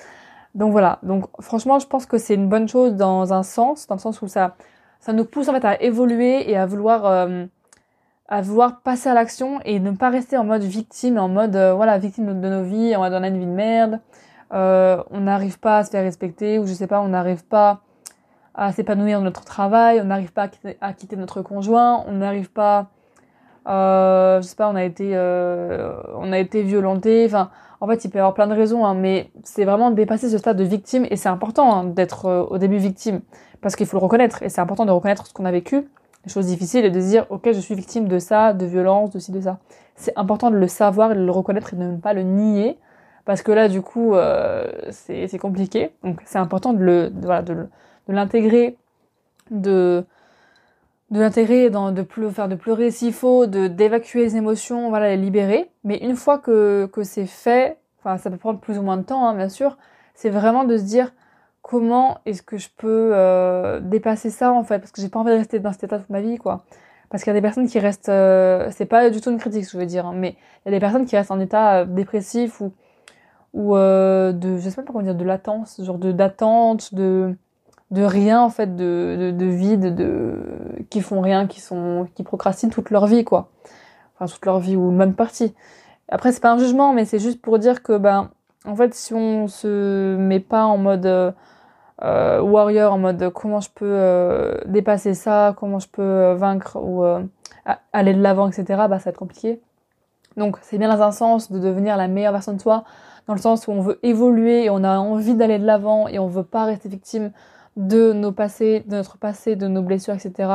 Donc 0.54 0.72
voilà. 0.72 0.98
Donc 1.02 1.26
franchement, 1.40 1.78
je 1.78 1.86
pense 1.86 2.06
que 2.06 2.16
c'est 2.16 2.34
une 2.34 2.48
bonne 2.48 2.68
chose 2.68 2.94
dans 2.94 3.32
un 3.32 3.42
sens, 3.42 3.86
dans 3.86 3.96
le 3.96 4.00
sens 4.00 4.22
où 4.22 4.28
ça, 4.28 4.56
nous 5.12 5.24
pousse 5.24 5.48
en 5.48 5.52
fait 5.52 5.64
à 5.64 5.82
évoluer 5.82 6.50
et 6.50 6.56
à 6.56 6.64
vouloir, 6.64 7.06
euh, 7.06 7.44
à 8.28 8.40
vouloir 8.40 8.80
passer 8.80 9.08
à 9.08 9.14
l'action 9.14 9.60
et 9.64 9.78
ne 9.78 9.90
pas 9.90 10.08
rester 10.08 10.36
en 10.36 10.44
mode 10.44 10.62
victime, 10.62 11.18
en 11.18 11.28
mode 11.28 11.56
voilà 11.56 11.98
victime 11.98 12.40
de, 12.40 12.48
nos 12.48 12.62
vies, 12.62 12.94
on 12.96 13.02
a 13.02 13.28
une 13.28 13.38
vie 13.38 13.46
de 13.46 13.50
merde 13.50 14.00
euh, 14.52 15.02
on 15.10 15.20
n'arrive 15.20 15.58
pas 15.58 15.78
à 15.78 15.84
se 15.84 15.90
faire 15.90 16.02
respecter 16.02 16.58
ou 16.58 16.66
je 16.66 16.72
sais 16.72 16.86
pas, 16.86 17.00
on 17.00 17.08
n'arrive 17.08 17.44
pas 17.44 17.80
à 18.54 18.72
s'épanouir 18.72 19.18
dans 19.18 19.24
notre 19.24 19.44
travail, 19.44 20.00
on 20.00 20.04
n'arrive 20.04 20.32
pas 20.32 20.48
à 20.80 20.92
quitter, 20.92 21.16
notre 21.16 21.42
conjoint, 21.42 22.04
on 22.06 22.12
n'arrive 22.12 22.50
pas, 22.50 22.90
euh, 23.66 24.42
je 24.42 24.46
sais 24.46 24.56
pas, 24.56 24.68
on 24.68 24.74
a 24.74 24.84
été, 24.84 25.10
euh, 25.14 25.94
on 26.16 26.32
a 26.32 26.38
été 26.38 26.62
violenté. 26.62 27.24
Enfin, 27.26 27.50
en 27.80 27.86
fait, 27.86 28.04
il 28.04 28.10
peut 28.10 28.18
y 28.18 28.20
avoir 28.20 28.34
plein 28.34 28.46
de 28.46 28.54
raisons, 28.54 28.84
hein, 28.84 28.94
mais 28.94 29.30
c'est 29.42 29.64
vraiment 29.64 29.90
dépasser 29.90 30.28
ce 30.28 30.38
stade 30.38 30.56
de 30.56 30.64
victime 30.64 31.06
et 31.10 31.16
c'est 31.16 31.28
important 31.28 31.74
hein, 31.74 31.84
d'être 31.84 32.26
euh, 32.26 32.42
au 32.44 32.58
début 32.58 32.78
victime 32.78 33.20
parce 33.60 33.76
qu'il 33.76 33.86
faut 33.86 33.96
le 33.98 34.02
reconnaître 34.02 34.42
et 34.42 34.48
c'est 34.48 34.60
important 34.60 34.84
de 34.84 34.90
reconnaître 34.90 35.26
ce 35.26 35.32
qu'on 35.32 35.44
a 35.46 35.50
vécu, 35.50 35.88
les 36.24 36.32
choses 36.32 36.46
difficiles 36.46 36.84
et 36.84 36.90
de 36.90 37.00
se 37.00 37.06
dire 37.06 37.26
ok, 37.30 37.50
je 37.52 37.60
suis 37.60 37.74
victime 37.74 38.08
de 38.08 38.18
ça, 38.18 38.52
de 38.52 38.66
violence, 38.66 39.10
de 39.10 39.18
ci, 39.18 39.32
de 39.32 39.40
ça. 39.40 39.58
C'est 39.96 40.16
important 40.16 40.50
de 40.50 40.56
le 40.56 40.68
savoir 40.68 41.10
de 41.10 41.14
le 41.14 41.30
reconnaître 41.30 41.72
et 41.72 41.76
de 41.76 41.82
ne 41.82 41.96
pas 41.96 42.12
le 42.12 42.22
nier 42.22 42.78
parce 43.24 43.42
que 43.42 43.52
là 43.52 43.68
du 43.68 43.80
coup 43.80 44.14
euh, 44.14 44.70
c'est 44.90 45.38
compliqué. 45.38 45.92
Donc 46.02 46.20
c'est 46.26 46.38
important 46.38 46.72
de 46.74 46.80
le 46.80 47.10
de, 47.10 47.28
de 48.08 48.12
l'intégrer, 48.12 48.76
de 49.50 50.04
de 51.10 51.20
l'intégrer, 51.20 51.70
de 51.70 52.02
plus 52.02 52.30
faire 52.30 52.48
de 52.48 52.54
pleurer 52.56 52.90
s'il 52.90 53.12
faut, 53.12 53.46
de 53.46 53.66
d'évacuer 53.68 54.24
les 54.24 54.36
émotions, 54.36 54.88
voilà 54.88 55.10
les 55.10 55.16
libérer. 55.16 55.70
Mais 55.84 55.98
une 55.98 56.16
fois 56.16 56.38
que 56.38 56.86
que 56.92 57.02
c'est 57.02 57.26
fait, 57.26 57.78
enfin 58.00 58.18
ça 58.18 58.30
peut 58.30 58.36
prendre 58.38 58.60
plus 58.60 58.78
ou 58.78 58.82
moins 58.82 58.96
de 58.96 59.02
temps 59.04 59.26
hein, 59.28 59.34
bien 59.34 59.48
sûr, 59.48 59.78
c'est 60.14 60.30
vraiment 60.30 60.64
de 60.64 60.76
se 60.76 60.84
dire 60.84 61.12
comment 61.62 62.18
est-ce 62.26 62.42
que 62.42 62.58
je 62.58 62.68
peux 62.76 63.10
euh, 63.14 63.80
dépasser 63.80 64.30
ça 64.30 64.52
en 64.52 64.64
fait? 64.64 64.78
Parce 64.78 64.92
que 64.92 65.00
j'ai 65.00 65.08
pas 65.08 65.20
envie 65.20 65.32
de 65.32 65.36
rester 65.36 65.60
dans 65.60 65.72
cet 65.72 65.84
état 65.84 65.98
toute 65.98 66.10
ma 66.10 66.20
vie 66.20 66.38
quoi 66.38 66.64
parce 67.14 67.22
qu'il 67.22 67.30
y 67.30 67.36
a 67.36 67.38
des 67.38 67.42
personnes 67.42 67.68
qui 67.68 67.78
restent 67.78 68.08
euh, 68.08 68.68
c'est 68.72 68.86
pas 68.86 69.08
du 69.08 69.20
tout 69.20 69.30
une 69.30 69.38
critique 69.38 69.70
je 69.70 69.78
veux 69.78 69.86
dire 69.86 70.04
hein, 70.04 70.14
mais 70.16 70.36
il 70.66 70.72
y 70.72 70.74
a 70.74 70.76
des 70.76 70.80
personnes 70.80 71.06
qui 71.06 71.16
restent 71.16 71.30
en 71.30 71.38
état 71.38 71.82
euh, 71.82 71.84
dépressif 71.84 72.60
ou 72.60 72.72
ou 73.52 73.76
euh, 73.76 74.32
de 74.32 74.58
je 74.58 74.68
sais 74.68 74.74
pas 74.74 74.82
comment 74.82 75.02
dire 75.02 75.14
de 75.14 75.24
latence 75.24 75.80
genre 75.80 75.98
de 75.98 76.10
d'attente 76.10 76.92
de 76.92 77.36
de 77.94 78.02
rien 78.02 78.42
en 78.42 78.50
fait 78.50 78.76
de, 78.76 79.16
de, 79.18 79.30
de 79.30 79.46
vide 79.46 79.94
de 79.94 80.36
qui 80.90 81.00
font 81.00 81.20
rien 81.20 81.46
qui 81.46 81.60
sont 81.60 82.08
qui 82.14 82.22
procrastinent 82.24 82.70
toute 82.70 82.90
leur 82.90 83.06
vie 83.06 83.24
quoi. 83.24 83.48
Enfin 84.14 84.32
toute 84.32 84.44
leur 84.44 84.58
vie 84.58 84.76
ou 84.76 84.90
même 84.90 85.14
partie. 85.14 85.54
Après 86.08 86.32
c'est 86.32 86.40
pas 86.40 86.52
un 86.52 86.58
jugement 86.58 86.92
mais 86.92 87.04
c'est 87.04 87.20
juste 87.20 87.40
pour 87.40 87.58
dire 87.58 87.82
que 87.82 87.96
ben 87.96 88.30
en 88.66 88.74
fait 88.74 88.94
si 88.94 89.14
on 89.14 89.48
se 89.48 90.16
met 90.16 90.40
pas 90.40 90.64
en 90.64 90.76
mode 90.76 91.06
euh, 92.02 92.40
warrior 92.42 92.92
en 92.92 92.98
mode 92.98 93.30
comment 93.32 93.60
je 93.60 93.70
peux 93.72 93.86
euh, 93.86 94.58
dépasser 94.66 95.14
ça 95.14 95.54
comment 95.56 95.78
je 95.78 95.88
peux 95.88 96.02
euh, 96.02 96.34
vaincre 96.34 96.76
ou 96.82 97.04
euh, 97.04 97.22
aller 97.92 98.12
de 98.12 98.20
l'avant 98.20 98.48
etc 98.48 98.64
bah 98.88 98.98
ça 98.98 99.04
va 99.04 99.10
être 99.10 99.18
compliqué. 99.18 99.60
Donc 100.36 100.58
c'est 100.62 100.78
bien 100.78 100.94
dans 100.94 101.02
un 101.02 101.12
sens 101.12 101.52
de 101.52 101.60
devenir 101.60 101.96
la 101.96 102.08
meilleure 102.08 102.32
version 102.32 102.52
de 102.52 102.60
soi 102.60 102.84
dans 103.28 103.34
le 103.34 103.40
sens 103.40 103.68
où 103.68 103.72
on 103.72 103.80
veut 103.80 104.00
évoluer 104.02 104.64
et 104.64 104.70
on 104.70 104.82
a 104.84 104.98
envie 104.98 105.34
d'aller 105.34 105.58
de 105.58 105.64
l'avant 105.64 106.08
et 106.08 106.18
on 106.18 106.26
veut 106.26 106.42
pas 106.42 106.64
rester 106.64 106.88
victime 106.88 107.30
de 107.76 108.12
nos 108.12 108.32
passés, 108.32 108.84
de 108.86 108.96
notre 108.96 109.18
passé, 109.18 109.56
de 109.56 109.66
nos 109.66 109.82
blessures, 109.82 110.14
etc. 110.14 110.50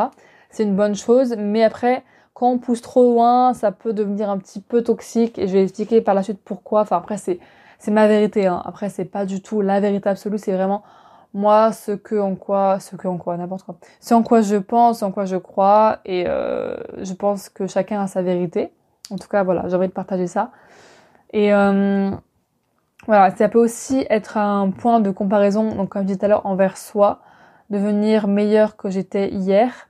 C'est 0.50 0.64
une 0.64 0.76
bonne 0.76 0.96
chose, 0.96 1.36
mais 1.38 1.64
après, 1.64 2.04
quand 2.40 2.52
on 2.52 2.58
pousse 2.58 2.82
trop 2.82 3.04
loin, 3.04 3.54
ça 3.54 3.74
peut 3.74 3.92
devenir 3.92 4.30
un 4.30 4.38
petit 4.38 4.62
peu 4.62 4.82
toxique 4.82 5.38
et 5.38 5.48
je 5.48 5.54
vais 5.54 5.64
expliquer 5.64 6.00
par 6.00 6.16
la 6.16 6.24
suite 6.24 6.40
pourquoi. 6.44 6.82
Enfin 6.82 6.96
après 6.96 7.18
c'est 7.18 7.38
c'est 7.80 7.92
ma 7.92 8.08
vérité. 8.08 8.48
Hein. 8.48 8.62
Après 8.64 8.88
c'est 8.88 9.04
pas 9.04 9.26
du 9.26 9.42
tout 9.42 9.60
la 9.60 9.82
vérité 9.82 10.08
absolue, 10.08 10.38
c'est 10.38 10.54
vraiment 10.54 10.84
moi 11.34 11.74
ce 11.74 11.92
que 11.92 12.16
en 12.16 12.36
quoi, 12.36 12.80
ce 12.80 12.96
que 12.96 13.10
en 13.10 13.18
quoi, 13.18 13.36
n'importe 13.36 13.64
quoi. 13.64 13.76
C'est 14.00 14.14
en 14.14 14.24
quoi 14.24 14.40
je 14.42 14.56
pense, 14.56 15.04
en 15.04 15.12
quoi 15.12 15.26
je 15.26 15.36
crois 15.36 16.00
et 16.06 16.26
euh, 16.28 16.78
je 17.02 17.14
pense 17.14 17.50
que 17.50 17.68
chacun 17.68 18.02
a 18.02 18.08
sa 18.08 18.22
vérité. 18.22 18.72
En 19.12 19.18
tout 19.18 19.28
cas 19.28 19.44
voilà, 19.44 19.68
j'ai 19.68 19.76
envie 19.76 19.88
de 19.90 19.94
partager 19.94 20.28
ça. 20.28 20.52
Et 21.34 21.54
euh, 21.54 22.12
voilà, 23.08 23.36
ça 23.36 23.50
peut 23.50 23.60
aussi 23.60 24.06
être 24.10 24.38
un 24.38 24.72
point 24.72 25.00
de 25.00 25.12
comparaison, 25.12 25.74
donc 25.76 25.90
comme 25.90 26.04
je 26.04 26.08
disais 26.08 26.20
tout 26.20 26.26
à 26.26 26.28
l'heure, 26.28 26.46
envers 26.46 26.78
soi, 26.78 27.22
devenir 27.70 28.28
meilleur 28.28 28.78
que 28.78 28.90
j'étais 28.90 29.30
hier. 29.30 29.90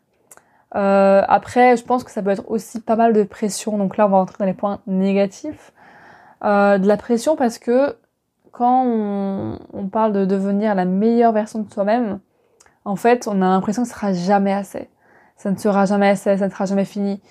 Euh, 0.76 1.22
après, 1.28 1.78
je 1.78 1.84
pense 1.84 2.04
que 2.04 2.12
ça 2.12 2.22
peut 2.22 2.30
être 2.30 2.50
aussi 2.50 2.80
pas 2.80 2.96
mal 2.96 3.14
de 3.14 3.24
pression. 3.24 3.78
Donc 3.78 3.98
là, 3.98 4.06
on 4.06 4.10
va 4.10 4.18
rentrer 4.18 4.36
dans 4.40 4.46
les 4.46 4.54
points 4.54 4.80
négatifs. 4.88 5.72
Euh, 6.44 6.78
de 6.78 6.88
la 6.88 6.96
pression 6.96 7.36
parce 7.36 7.58
que 7.58 7.98
quand 8.54 8.86
on, 8.86 9.60
on, 9.74 9.88
parle 9.88 10.14
de 10.14 10.24
devenir 10.24 10.74
la 10.74 10.86
meilleure 10.86 11.34
version 11.34 11.60
de 11.60 11.74
soi-même, 11.74 12.20
en 12.86 12.96
fait, 12.96 13.28
on 13.28 13.42
a 13.42 13.50
l'impression 13.50 13.84
que 13.84 13.90
ce 13.90 13.94
sera 13.94 14.14
jamais 14.14 14.54
assez. 14.54 14.90
Ça 15.36 15.52
ne 15.52 15.58
sera 15.58 15.86
jamais 15.86 16.10
assez, 16.10 16.38
ça 16.38 16.46
ne 16.46 16.52
sera 16.52 16.66
jamais 16.66 16.86
fini. 16.86 17.22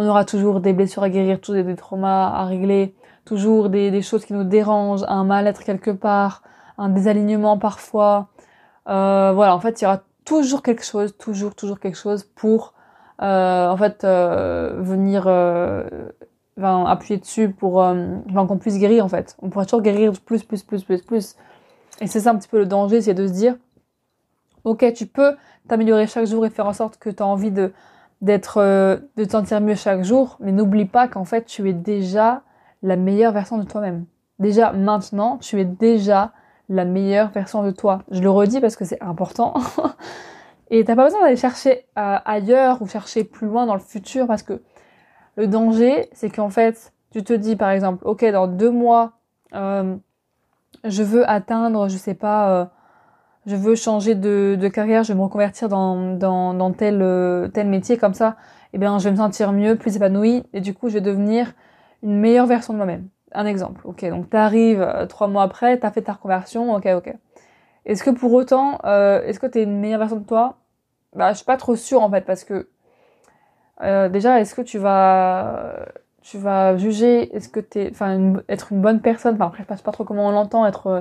On 0.00 0.06
aura 0.06 0.24
toujours 0.24 0.60
des 0.60 0.72
blessures 0.72 1.02
à 1.02 1.10
guérir, 1.10 1.40
toujours 1.40 1.64
des 1.64 1.74
traumas 1.74 2.28
à 2.28 2.44
régler, 2.44 2.94
toujours 3.24 3.68
des, 3.68 4.00
choses 4.00 4.24
qui 4.24 4.32
nous 4.32 4.44
dérangent, 4.44 5.04
un 5.08 5.24
mal-être 5.24 5.64
quelque 5.64 5.90
part, 5.90 6.44
un 6.78 6.88
désalignement 6.88 7.58
parfois. 7.58 8.28
Euh, 8.88 9.32
voilà, 9.34 9.56
en 9.56 9.58
fait, 9.58 9.80
il 9.80 9.84
y 9.84 9.86
aura 9.88 10.02
toujours 10.24 10.62
quelque 10.62 10.84
chose, 10.84 11.16
toujours, 11.18 11.56
toujours 11.56 11.80
quelque 11.80 11.98
chose 11.98 12.22
pour, 12.22 12.74
euh, 13.22 13.68
en 13.68 13.76
fait, 13.76 14.04
euh, 14.04 14.76
venir 14.78 15.22
enfin, 16.56 16.84
appuyer 16.84 17.18
dessus 17.18 17.48
pour 17.48 17.78
enfin, 17.78 18.46
qu'on 18.46 18.58
puisse 18.58 18.78
guérir, 18.78 19.04
en 19.04 19.08
fait. 19.08 19.36
On 19.42 19.50
pourra 19.50 19.64
toujours 19.64 19.82
guérir 19.82 20.12
plus, 20.24 20.44
plus, 20.44 20.62
plus, 20.62 20.84
plus, 20.84 21.02
plus. 21.02 21.34
Et 22.00 22.06
c'est 22.06 22.20
ça 22.20 22.30
un 22.30 22.36
petit 22.36 22.48
peu 22.48 22.58
le 22.58 22.66
danger, 22.66 23.02
c'est 23.02 23.14
de 23.14 23.26
se 23.26 23.32
dire, 23.32 23.56
ok, 24.62 24.92
tu 24.92 25.06
peux 25.06 25.34
t'améliorer 25.66 26.06
chaque 26.06 26.26
jour 26.26 26.46
et 26.46 26.50
faire 26.50 26.66
en 26.66 26.72
sorte 26.72 26.98
que 26.98 27.10
tu 27.10 27.20
as 27.20 27.26
envie 27.26 27.50
de 27.50 27.72
d'être 28.20 28.58
euh, 28.58 28.96
de 29.16 29.24
te 29.24 29.30
sentir 29.30 29.60
mieux 29.60 29.74
chaque 29.74 30.02
jour, 30.02 30.36
mais 30.40 30.52
n'oublie 30.52 30.84
pas 30.84 31.08
qu'en 31.08 31.24
fait 31.24 31.44
tu 31.44 31.68
es 31.68 31.72
déjà 31.72 32.42
la 32.82 32.96
meilleure 32.96 33.32
version 33.32 33.58
de 33.58 33.64
toi-même. 33.64 34.06
Déjà 34.38 34.72
maintenant, 34.72 35.38
tu 35.38 35.60
es 35.60 35.64
déjà 35.64 36.32
la 36.68 36.84
meilleure 36.84 37.30
version 37.30 37.62
de 37.62 37.70
toi. 37.70 38.02
Je 38.10 38.20
le 38.20 38.30
redis 38.30 38.60
parce 38.60 38.76
que 38.76 38.84
c'est 38.84 39.02
important. 39.02 39.54
Et 40.70 40.84
t'as 40.84 40.96
pas 40.96 41.04
besoin 41.04 41.22
d'aller 41.22 41.36
chercher 41.36 41.86
euh, 41.98 42.18
ailleurs 42.24 42.82
ou 42.82 42.86
chercher 42.86 43.24
plus 43.24 43.46
loin 43.46 43.66
dans 43.66 43.74
le 43.74 43.80
futur 43.80 44.26
parce 44.26 44.42
que 44.42 44.60
le 45.36 45.46
danger, 45.46 46.08
c'est 46.12 46.28
qu'en 46.28 46.50
fait, 46.50 46.92
tu 47.10 47.24
te 47.24 47.32
dis 47.32 47.56
par 47.56 47.70
exemple, 47.70 48.06
ok, 48.06 48.24
dans 48.26 48.46
deux 48.46 48.70
mois, 48.70 49.12
euh, 49.54 49.96
je 50.84 51.02
veux 51.02 51.28
atteindre, 51.28 51.88
je 51.88 51.96
sais 51.96 52.14
pas, 52.14 52.70
je 53.48 53.56
veux 53.56 53.74
changer 53.74 54.14
de, 54.14 54.56
de, 54.60 54.68
carrière, 54.68 55.02
je 55.02 55.12
veux 55.12 55.18
me 55.18 55.24
reconvertir 55.24 55.68
dans, 55.68 56.14
dans, 56.14 56.54
dans 56.54 56.72
tel, 56.72 57.00
euh, 57.00 57.48
tel 57.48 57.66
métier 57.66 57.96
comme 57.96 58.14
ça, 58.14 58.36
eh 58.74 58.78
bien, 58.78 58.98
je 58.98 59.04
vais 59.04 59.10
me 59.10 59.16
sentir 59.16 59.52
mieux, 59.52 59.76
plus 59.76 59.96
épanouie, 59.96 60.44
et 60.52 60.60
du 60.60 60.74
coup, 60.74 60.88
je 60.88 60.94
vais 60.94 61.00
devenir 61.00 61.54
une 62.02 62.20
meilleure 62.20 62.46
version 62.46 62.74
de 62.74 62.76
moi-même. 62.78 63.08
Un 63.32 63.46
exemple. 63.46 63.80
Ok, 63.84 64.04
donc 64.04 64.30
t'arrives 64.30 64.82
euh, 64.82 65.06
trois 65.06 65.28
mois 65.28 65.42
après, 65.42 65.78
t'as 65.78 65.90
fait 65.90 66.02
ta 66.02 66.12
reconversion, 66.12 66.74
ok, 66.74 66.86
ok. 66.96 67.14
Est-ce 67.86 68.04
que 68.04 68.10
pour 68.10 68.32
autant, 68.34 68.78
euh, 68.84 69.22
est-ce 69.22 69.40
que 69.40 69.46
t'es 69.46 69.62
une 69.62 69.80
meilleure 69.80 70.00
version 70.00 70.18
de 70.18 70.26
toi? 70.26 70.58
Bah, 71.16 71.32
je 71.32 71.36
suis 71.38 71.46
pas 71.46 71.56
trop 71.56 71.74
sûre 71.74 72.02
en 72.02 72.10
fait, 72.10 72.26
parce 72.26 72.44
que 72.44 72.68
euh, 73.82 74.08
déjà, 74.08 74.40
est-ce 74.40 74.54
que 74.54 74.62
tu 74.62 74.78
vas, 74.78 75.86
tu 76.20 76.36
vas 76.38 76.76
juger, 76.76 77.34
est-ce 77.34 77.48
que 77.48 77.60
t'es, 77.60 77.88
enfin, 77.90 78.34
être 78.48 78.72
une 78.72 78.82
bonne 78.82 79.00
personne, 79.00 79.36
enfin, 79.36 79.46
après, 79.46 79.64
je 79.68 79.74
sais 79.76 79.82
pas 79.82 79.92
trop 79.92 80.04
comment 80.04 80.28
on 80.28 80.32
l'entend, 80.32 80.66
être 80.66 80.86
euh, 80.88 81.00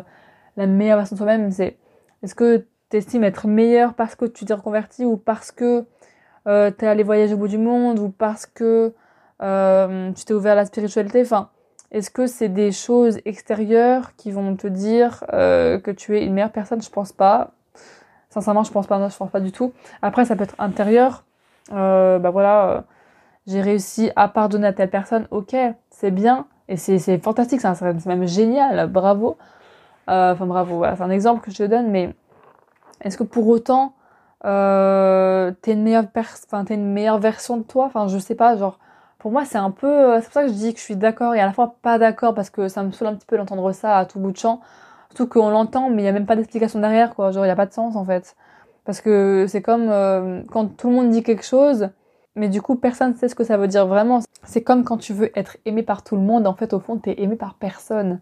la 0.57 0.67
meilleure 0.67 0.97
version 0.97 1.15
de 1.15 1.19
toi-même, 1.19 1.51
c'est, 1.51 1.77
est-ce 2.27 2.35
que 2.35 2.65
tu 2.89 2.97
estimes 2.97 3.23
être 3.23 3.47
meilleur 3.47 3.93
parce 3.93 4.15
que 4.15 4.25
tu 4.25 4.43
t'es 4.43 4.53
reconverti 4.53 5.05
ou 5.05 5.15
parce 5.15 5.53
que 5.53 5.85
euh, 6.45 6.71
tu 6.77 6.83
es 6.83 6.87
allé 6.89 7.03
voyager 7.03 7.35
au 7.35 7.37
bout 7.37 7.47
du 7.47 7.57
monde 7.57 7.99
ou 7.99 8.09
parce 8.09 8.45
que 8.45 8.93
euh, 9.41 10.11
tu 10.11 10.25
t'es 10.25 10.33
ouvert 10.33 10.51
à 10.51 10.55
la 10.55 10.65
spiritualité, 10.65 11.21
enfin, 11.21 11.51
est-ce 11.91 12.09
que 12.09 12.27
c'est 12.27 12.49
des 12.49 12.73
choses 12.73 13.19
extérieures 13.23 14.13
qui 14.17 14.31
vont 14.31 14.57
te 14.57 14.67
dire 14.67 15.23
euh, 15.31 15.79
que 15.79 15.89
tu 15.89 16.17
es 16.17 16.25
une 16.25 16.33
meilleure 16.33 16.51
personne? 16.51 16.81
Je 16.81 16.89
pense 16.89 17.13
pas. 17.13 17.51
Sincèrement, 18.29 18.63
je 18.63 18.73
pense 18.73 18.87
pas. 18.87 19.07
je 19.07 19.15
pense 19.15 19.31
pas 19.31 19.39
du 19.39 19.53
tout. 19.53 19.71
Après, 20.01 20.25
ça 20.25 20.35
peut 20.35 20.43
être 20.43 20.55
intérieur. 20.59 21.23
Euh, 21.71 22.19
bah 22.19 22.29
voilà, 22.29 22.83
j'ai 23.45 23.61
réussi 23.61 24.11
à 24.17 24.27
pardonner 24.27 24.67
à 24.67 24.73
telle 24.73 24.89
personne. 24.89 25.29
Ok, 25.31 25.55
c'est 25.91 26.11
bien 26.11 26.45
et 26.67 26.75
c'est 26.75 27.19
fantastique. 27.19 27.61
C'est 27.61 28.05
même 28.05 28.27
génial. 28.27 28.91
Bravo. 28.91 29.37
Euh, 30.09 30.33
enfin 30.33 30.45
bravo. 30.45 30.77
Voilà, 30.77 30.95
c'est 30.95 31.03
un 31.03 31.09
exemple 31.09 31.41
que 31.43 31.51
je 31.51 31.57
te 31.57 31.63
donne. 31.63 31.89
Mais 31.89 32.15
est-ce 33.01 33.17
que 33.17 33.23
pour 33.23 33.47
autant 33.47 33.93
euh, 34.45 35.51
t'es 35.61 35.73
une 35.73 35.83
meilleure 35.83 36.05
enfin 36.15 36.63
t'es 36.65 36.75
une 36.75 36.91
meilleure 36.93 37.19
version 37.19 37.57
de 37.57 37.63
toi? 37.63 37.85
Enfin, 37.85 38.07
je 38.07 38.17
sais 38.17 38.35
pas. 38.35 38.55
Genre 38.55 38.79
pour 39.19 39.31
moi, 39.31 39.45
c'est 39.45 39.57
un 39.57 39.71
peu. 39.71 39.87
Euh, 39.87 40.17
c'est 40.17 40.25
pour 40.25 40.33
ça 40.33 40.43
que 40.43 40.49
je 40.49 40.53
dis 40.53 40.73
que 40.73 40.79
je 40.79 40.85
suis 40.85 40.95
d'accord 40.95 41.35
et 41.35 41.39
à 41.39 41.45
la 41.45 41.53
fois 41.53 41.75
pas 41.81 41.97
d'accord 41.99 42.33
parce 42.33 42.49
que 42.49 42.67
ça 42.67 42.83
me 42.83 42.91
saoule 42.91 43.07
un 43.07 43.15
petit 43.15 43.27
peu 43.27 43.37
d'entendre 43.37 43.71
ça 43.71 43.97
à 43.97 44.05
tout 44.05 44.19
bout 44.19 44.31
de 44.31 44.37
champ. 44.37 44.61
Surtout 45.09 45.27
qu'on 45.27 45.49
l'entend, 45.49 45.89
mais 45.89 46.03
il 46.03 46.05
y 46.05 46.09
a 46.09 46.11
même 46.11 46.25
pas 46.25 46.35
d'explication 46.35 46.79
derrière, 46.79 47.15
quoi. 47.15 47.31
Genre, 47.31 47.45
il 47.45 47.47
y 47.47 47.51
a 47.51 47.55
pas 47.55 47.65
de 47.65 47.73
sens 47.73 47.95
en 47.95 48.05
fait. 48.05 48.35
Parce 48.85 49.01
que 49.01 49.45
c'est 49.49 49.61
comme 49.61 49.87
quand 50.51 50.77
tout 50.77 50.89
le 50.89 50.95
monde 50.95 51.09
dit 51.09 51.23
quelque 51.23 51.43
chose, 51.43 51.89
mais 52.37 52.49
du 52.49 52.61
coup, 52.61 52.75
personne 52.75 53.11
ne 53.13 53.17
sait 53.17 53.27
ce 53.29 53.35
que 53.35 53.43
ça 53.43 53.57
veut 53.57 53.67
dire 53.67 53.87
vraiment. 53.87 54.19
C'est 54.43 54.61
comme 54.61 54.83
quand 54.83 54.97
tu 54.97 55.11
veux 55.11 55.31
être 55.37 55.57
aimé 55.65 55.81
par 55.83 56.03
tout 56.03 56.15
le 56.15 56.21
monde, 56.21 56.45
en 56.45 56.53
fait, 56.53 56.71
au 56.71 56.79
fond, 56.79 56.97
t'es 56.97 57.15
aimé 57.21 57.35
par 57.35 57.55
personne. 57.55 58.19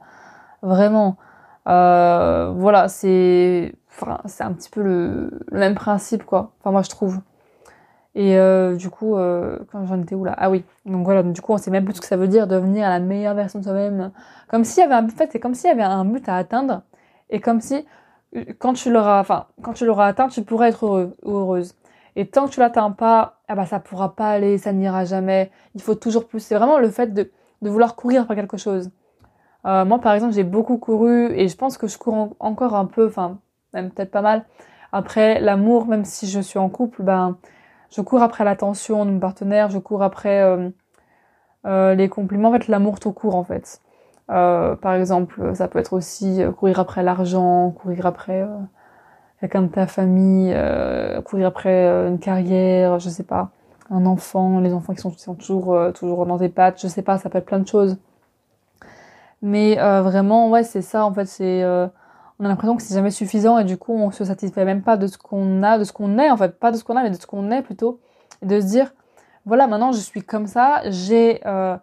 Vraiment. 0.62 1.18
Euh, 1.68 2.52
voilà, 2.56 2.88
c'est. 2.88 3.76
Enfin, 3.90 4.20
c'est 4.26 4.44
un 4.44 4.54
petit 4.54 4.70
peu 4.70 4.82
le, 4.82 5.32
le 5.52 5.60
même 5.60 5.76
principe, 5.76 6.24
quoi. 6.26 6.52
Enfin, 6.60 6.72
moi, 6.72 6.82
je 6.82 6.90
trouve. 6.90 7.20
Et 8.16 8.38
euh, 8.38 8.76
du 8.76 8.90
coup, 8.90 9.18
euh, 9.18 9.60
quand 9.72 9.86
j'en 9.86 10.02
étais 10.02 10.16
où 10.16 10.24
là? 10.24 10.34
Ah 10.38 10.50
oui. 10.50 10.64
Donc 10.86 11.04
voilà, 11.06 11.24
du 11.24 11.42
coup, 11.42 11.54
on 11.54 11.58
sait 11.58 11.72
même 11.72 11.84
plus 11.86 11.96
ce 11.96 12.02
que 12.02 12.08
ça 12.08 12.18
veut 12.18 12.28
dire 12.30 12.48
devenir 12.48 12.90
la 12.90 13.00
meilleure 13.00 13.36
version 13.36 13.60
de 13.60 13.64
soi-même. 13.66 14.12
Comme 14.48 14.64
s'il 14.64 14.82
y 14.82 14.86
avait 14.86 14.96
un, 14.96 15.06
en 15.06 15.10
fait, 15.10 15.30
c'est 15.32 15.40
comme 15.40 15.54
s'il 15.54 15.70
y 15.70 15.74
avait 15.74 15.84
un 15.84 16.06
but 16.06 16.28
à 16.30 16.38
atteindre, 16.38 16.84
et 17.30 17.42
comme 17.42 17.60
si 17.62 17.86
quand 18.60 18.74
tu 18.74 18.92
l'auras, 18.92 19.20
enfin, 19.20 19.48
quand 19.62 19.74
tu 19.74 19.86
l'auras 19.86 20.08
atteint, 20.08 20.28
tu 20.28 20.44
pourras 20.44 20.68
être 20.70 20.86
heureux 20.86 21.16
ou 21.24 21.32
heureuse. 21.36 21.76
Et 22.16 22.28
tant 22.28 22.46
que 22.48 22.52
tu 22.52 22.60
l'atteins 22.60 22.92
pas, 22.92 23.40
ah 23.48 23.56
bah 23.56 23.66
ça 23.66 23.80
pourra 23.80 24.16
pas 24.16 24.30
aller, 24.30 24.58
ça 24.58 24.72
n'ira 24.74 25.06
jamais. 25.06 25.52
Il 25.76 25.82
faut 25.82 25.96
toujours 25.96 26.28
plus. 26.28 26.40
C'est 26.40 26.56
vraiment 26.56 26.80
le 26.80 26.90
fait 26.90 27.14
de, 27.14 27.30
de 27.62 27.70
vouloir 27.70 27.96
courir 27.96 28.24
après 28.24 28.36
quelque 28.36 28.58
chose. 28.58 28.92
Euh, 29.66 29.86
moi, 29.86 30.00
par 30.00 30.14
exemple, 30.14 30.34
j'ai 30.34 30.44
beaucoup 30.44 30.78
couru 30.78 31.32
et 31.34 31.48
je 31.48 31.58
pense 31.58 31.78
que 31.78 31.88
je 31.88 31.98
cours 31.98 32.36
encore 32.40 32.76
un 32.76 32.86
peu, 32.86 33.08
enfin, 33.08 33.40
même 33.74 33.90
peut-être 33.92 34.12
pas 34.12 34.22
mal. 34.22 34.46
Après 34.92 35.40
l'amour, 35.40 35.88
même 35.88 36.06
si 36.06 36.28
je 36.28 36.40
suis 36.40 36.60
en 36.60 36.70
couple, 36.70 37.04
ben 37.04 37.38
je 37.92 38.02
cours 38.02 38.22
après 38.22 38.44
l'attention 38.46 39.06
de 39.06 39.12
mon 39.12 39.20
partenaire, 39.20 39.70
je 39.70 39.80
cours 39.80 40.04
après 40.04 40.42
euh, 40.42 40.70
euh, 41.66 41.96
les 41.96 42.10
compliments, 42.10 42.50
en 42.50 42.52
fait 42.54 42.68
l'amour 42.68 43.00
tout 43.00 43.12
court 43.12 43.36
en 43.36 43.44
fait. 43.44 43.82
Euh, 44.32 44.76
par 44.76 44.94
exemple, 44.96 45.56
ça 45.56 45.68
peut 45.68 45.80
être 45.80 45.94
aussi 45.94 46.42
courir 46.58 46.80
après 46.80 47.04
l'argent, 47.04 47.72
courir 47.72 48.06
après 48.06 48.46
quelqu'un 49.40 49.64
de 49.64 49.68
ta 49.68 49.88
famille, 49.88 50.56
courir 51.26 51.48
après 51.48 52.08
une 52.08 52.20
carrière, 52.20 53.00
je 53.00 53.10
sais 53.10 53.24
pas, 53.24 53.52
un 53.92 54.06
enfant, 54.06 54.60
les 54.60 54.74
enfants 54.74 54.94
qui 54.94 55.02
sont, 55.02 55.12
sont 55.12 55.36
toujours 55.36 55.78
toujours 55.94 56.26
dans 56.26 56.38
tes 56.40 56.50
pattes, 56.50 56.82
je 56.82 56.88
sais 56.88 57.02
pas, 57.02 57.18
ça 57.18 57.30
peut 57.30 57.40
être 57.40 57.46
plein 57.46 57.60
de 57.60 57.68
choses. 57.68 57.98
Mais 59.42 59.76
vraiment, 59.76 60.50
ouais, 60.50 60.64
c'est 60.64 60.82
ça 60.82 61.06
en 61.06 61.14
fait, 61.14 61.26
c'est 61.26 61.64
on 62.40 62.46
a 62.46 62.48
l'impression 62.48 62.76
que 62.76 62.82
c'est 62.82 62.94
jamais 62.94 63.12
suffisant 63.12 63.58
et 63.58 63.64
du 63.64 63.78
coup 63.78 63.94
on 63.94 64.12
se 64.12 64.26
satisfait 64.26 64.66
même 64.66 64.82
pas 64.82 64.98
de 64.98 65.08
ce 65.08 65.18
qu'on 65.18 65.64
a, 65.64 65.78
de 65.78 65.84
ce 65.84 65.94
qu'on 65.94 66.18
est 66.20 66.30
en 66.30 66.38
fait, 66.38 66.60
pas 66.60 66.72
de 66.72 66.78
ce 66.78 66.84
qu'on 66.84 66.98
a 66.98 67.04
mais 67.04 67.10
de 67.10 67.16
ce 67.16 67.26
qu'on 67.26 67.50
est 67.52 67.62
plutôt, 67.62 68.00
et 68.42 68.46
de 68.46 68.60
se 68.60 68.66
dire 68.66 68.94
voilà 69.46 69.68
maintenant 69.68 69.92
je 69.92 70.00
suis 70.00 70.22
comme 70.22 70.48
ça, 70.48 70.82
j'ai 70.90 71.42
euh, 71.46 71.78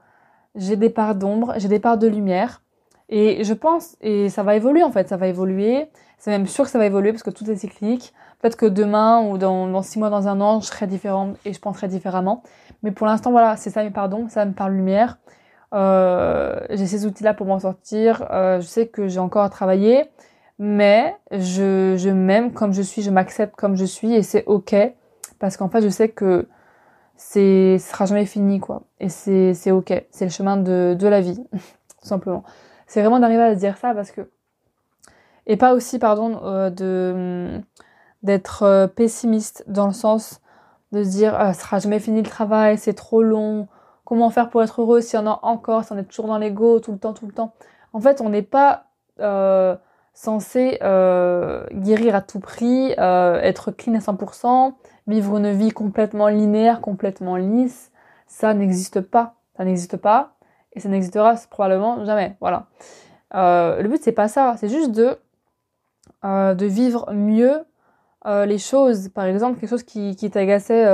j'ai 0.54 0.76
des 0.76 0.90
parts 0.90 1.14
d'ombre, 1.14 1.54
j'ai 1.56 1.68
des 1.68 1.78
parts 1.78 1.98
de 1.98 2.06
lumière 2.06 2.62
et 3.08 3.44
je 3.44 3.54
pense 3.54 3.96
et 4.00 4.28
ça 4.28 4.42
va 4.42 4.56
évoluer 4.56 4.82
en 4.82 4.90
fait, 4.90 5.08
ça 5.08 5.16
va 5.16 5.26
évoluer, 5.26 5.88
c'est 6.18 6.30
même 6.30 6.46
sûr 6.46 6.64
que 6.64 6.70
ça 6.70 6.78
va 6.78 6.86
évoluer 6.86 7.12
parce 7.12 7.22
que 7.22 7.30
tout 7.30 7.50
est 7.50 7.56
cyclique. 7.56 8.12
Peut-être 8.40 8.56
que 8.56 8.66
demain 8.66 9.22
ou 9.22 9.38
dans, 9.38 9.82
six 9.82 9.98
mois, 9.98 10.10
dans 10.10 10.28
un 10.28 10.40
an, 10.40 10.60
je 10.60 10.66
serai 10.66 10.86
différente 10.86 11.36
et 11.44 11.52
je 11.52 11.60
penserai 11.60 11.88
différemment. 11.88 12.42
Mais 12.82 12.90
pour 12.90 13.06
l'instant, 13.06 13.30
voilà, 13.30 13.56
c'est 13.56 13.70
ça 13.70 13.82
mes 13.82 13.90
d'ombre, 13.90 14.30
ça 14.30 14.44
me 14.44 14.52
parle 14.52 14.72
lumière. 14.72 15.18
Euh, 15.72 16.60
j'ai 16.70 16.86
ces 16.86 17.06
outils-là 17.06 17.34
pour 17.34 17.46
m'en 17.46 17.58
sortir. 17.58 18.26
Euh, 18.30 18.60
je 18.60 18.66
sais 18.66 18.88
que 18.88 19.08
j'ai 19.08 19.20
encore 19.20 19.42
à 19.42 19.50
travailler 19.50 20.10
mais 20.58 21.16
je, 21.32 21.96
je 21.98 22.08
m'aime 22.10 22.52
comme 22.52 22.72
je 22.72 22.82
suis, 22.82 23.02
je 23.02 23.10
m'accepte 23.10 23.56
comme 23.56 23.76
je 23.76 23.84
suis 23.84 24.14
et 24.14 24.22
c'est 24.22 24.44
ok 24.46 24.76
parce 25.40 25.56
qu'en 25.56 25.68
fait 25.68 25.82
je 25.82 25.88
sais 25.88 26.08
que 26.08 26.46
c'est 27.16 27.78
ce 27.78 27.90
sera 27.90 28.06
jamais 28.06 28.26
fini 28.26 28.60
quoi 28.60 28.84
et 29.00 29.08
c'est 29.08 29.54
c'est 29.54 29.72
ok, 29.72 29.92
c'est 30.10 30.24
le 30.24 30.30
chemin 30.30 30.56
de 30.56 30.96
de 30.98 31.08
la 31.08 31.20
vie 31.20 31.42
tout 31.52 32.08
simplement. 32.08 32.44
C'est 32.86 33.00
vraiment 33.00 33.18
d'arriver 33.18 33.42
à 33.42 33.54
dire 33.56 33.76
ça 33.76 33.92
parce 33.92 34.12
que 34.12 34.30
et 35.46 35.56
pas 35.56 35.74
aussi 35.74 35.98
pardon 35.98 36.40
euh, 36.44 36.70
de 36.70 37.60
d'être 38.22 38.62
euh, 38.62 38.86
pessimiste 38.86 39.64
dans 39.66 39.88
le 39.88 39.92
sens 39.92 40.40
de 40.92 41.02
se 41.02 41.08
dire 41.08 41.34
ah, 41.36 41.54
ce 41.54 41.62
sera 41.62 41.80
jamais 41.80 41.98
fini 41.98 42.22
le 42.22 42.28
travail, 42.28 42.78
c'est 42.78 42.94
trop 42.94 43.22
long, 43.22 43.66
comment 44.12 44.28
faire 44.28 44.50
pour 44.50 44.62
être 44.62 44.82
heureux 44.82 45.00
s'il 45.00 45.18
y 45.18 45.22
en 45.22 45.26
a 45.26 45.40
encore, 45.40 45.84
si 45.84 45.92
on 45.92 45.96
est 45.96 46.04
toujours 46.04 46.26
dans 46.26 46.36
l'ego 46.36 46.80
tout 46.80 46.92
le 46.92 46.98
temps 46.98 47.14
tout 47.14 47.24
le 47.24 47.32
temps. 47.32 47.54
En 47.94 48.00
fait, 48.00 48.20
on 48.20 48.28
n'est 48.28 48.42
pas 48.42 48.88
euh, 49.20 49.74
censé 50.12 50.76
euh, 50.82 51.64
guérir 51.72 52.14
à 52.14 52.20
tout 52.20 52.38
prix, 52.38 52.92
euh, 52.98 53.40
être 53.40 53.70
clean 53.70 53.94
à 53.94 54.00
100%, 54.00 54.74
vivre 55.06 55.38
une 55.38 55.52
vie 55.52 55.70
complètement 55.70 56.28
linéaire, 56.28 56.82
complètement 56.82 57.36
lisse, 57.36 57.90
ça 58.26 58.52
n'existe 58.52 59.00
pas. 59.00 59.36
Ça 59.56 59.64
n'existe 59.64 59.96
pas 59.96 60.34
et 60.74 60.80
ça 60.80 60.90
n'existera 60.90 61.34
probablement 61.48 62.04
jamais. 62.04 62.36
Voilà. 62.40 62.66
Le 63.32 63.88
but 63.88 64.02
c'est 64.02 64.12
pas 64.12 64.28
ça, 64.28 64.56
c'est 64.58 64.68
juste 64.68 64.92
de 64.92 65.16
de 66.22 66.66
vivre 66.66 67.10
mieux 67.14 67.64
les 68.26 68.58
choses. 68.58 69.08
Par 69.08 69.24
exemple, 69.24 69.58
quelque 69.58 69.70
chose 69.70 69.84
qui, 69.84 70.16
qui 70.16 70.30
t'agaçait, 70.30 70.84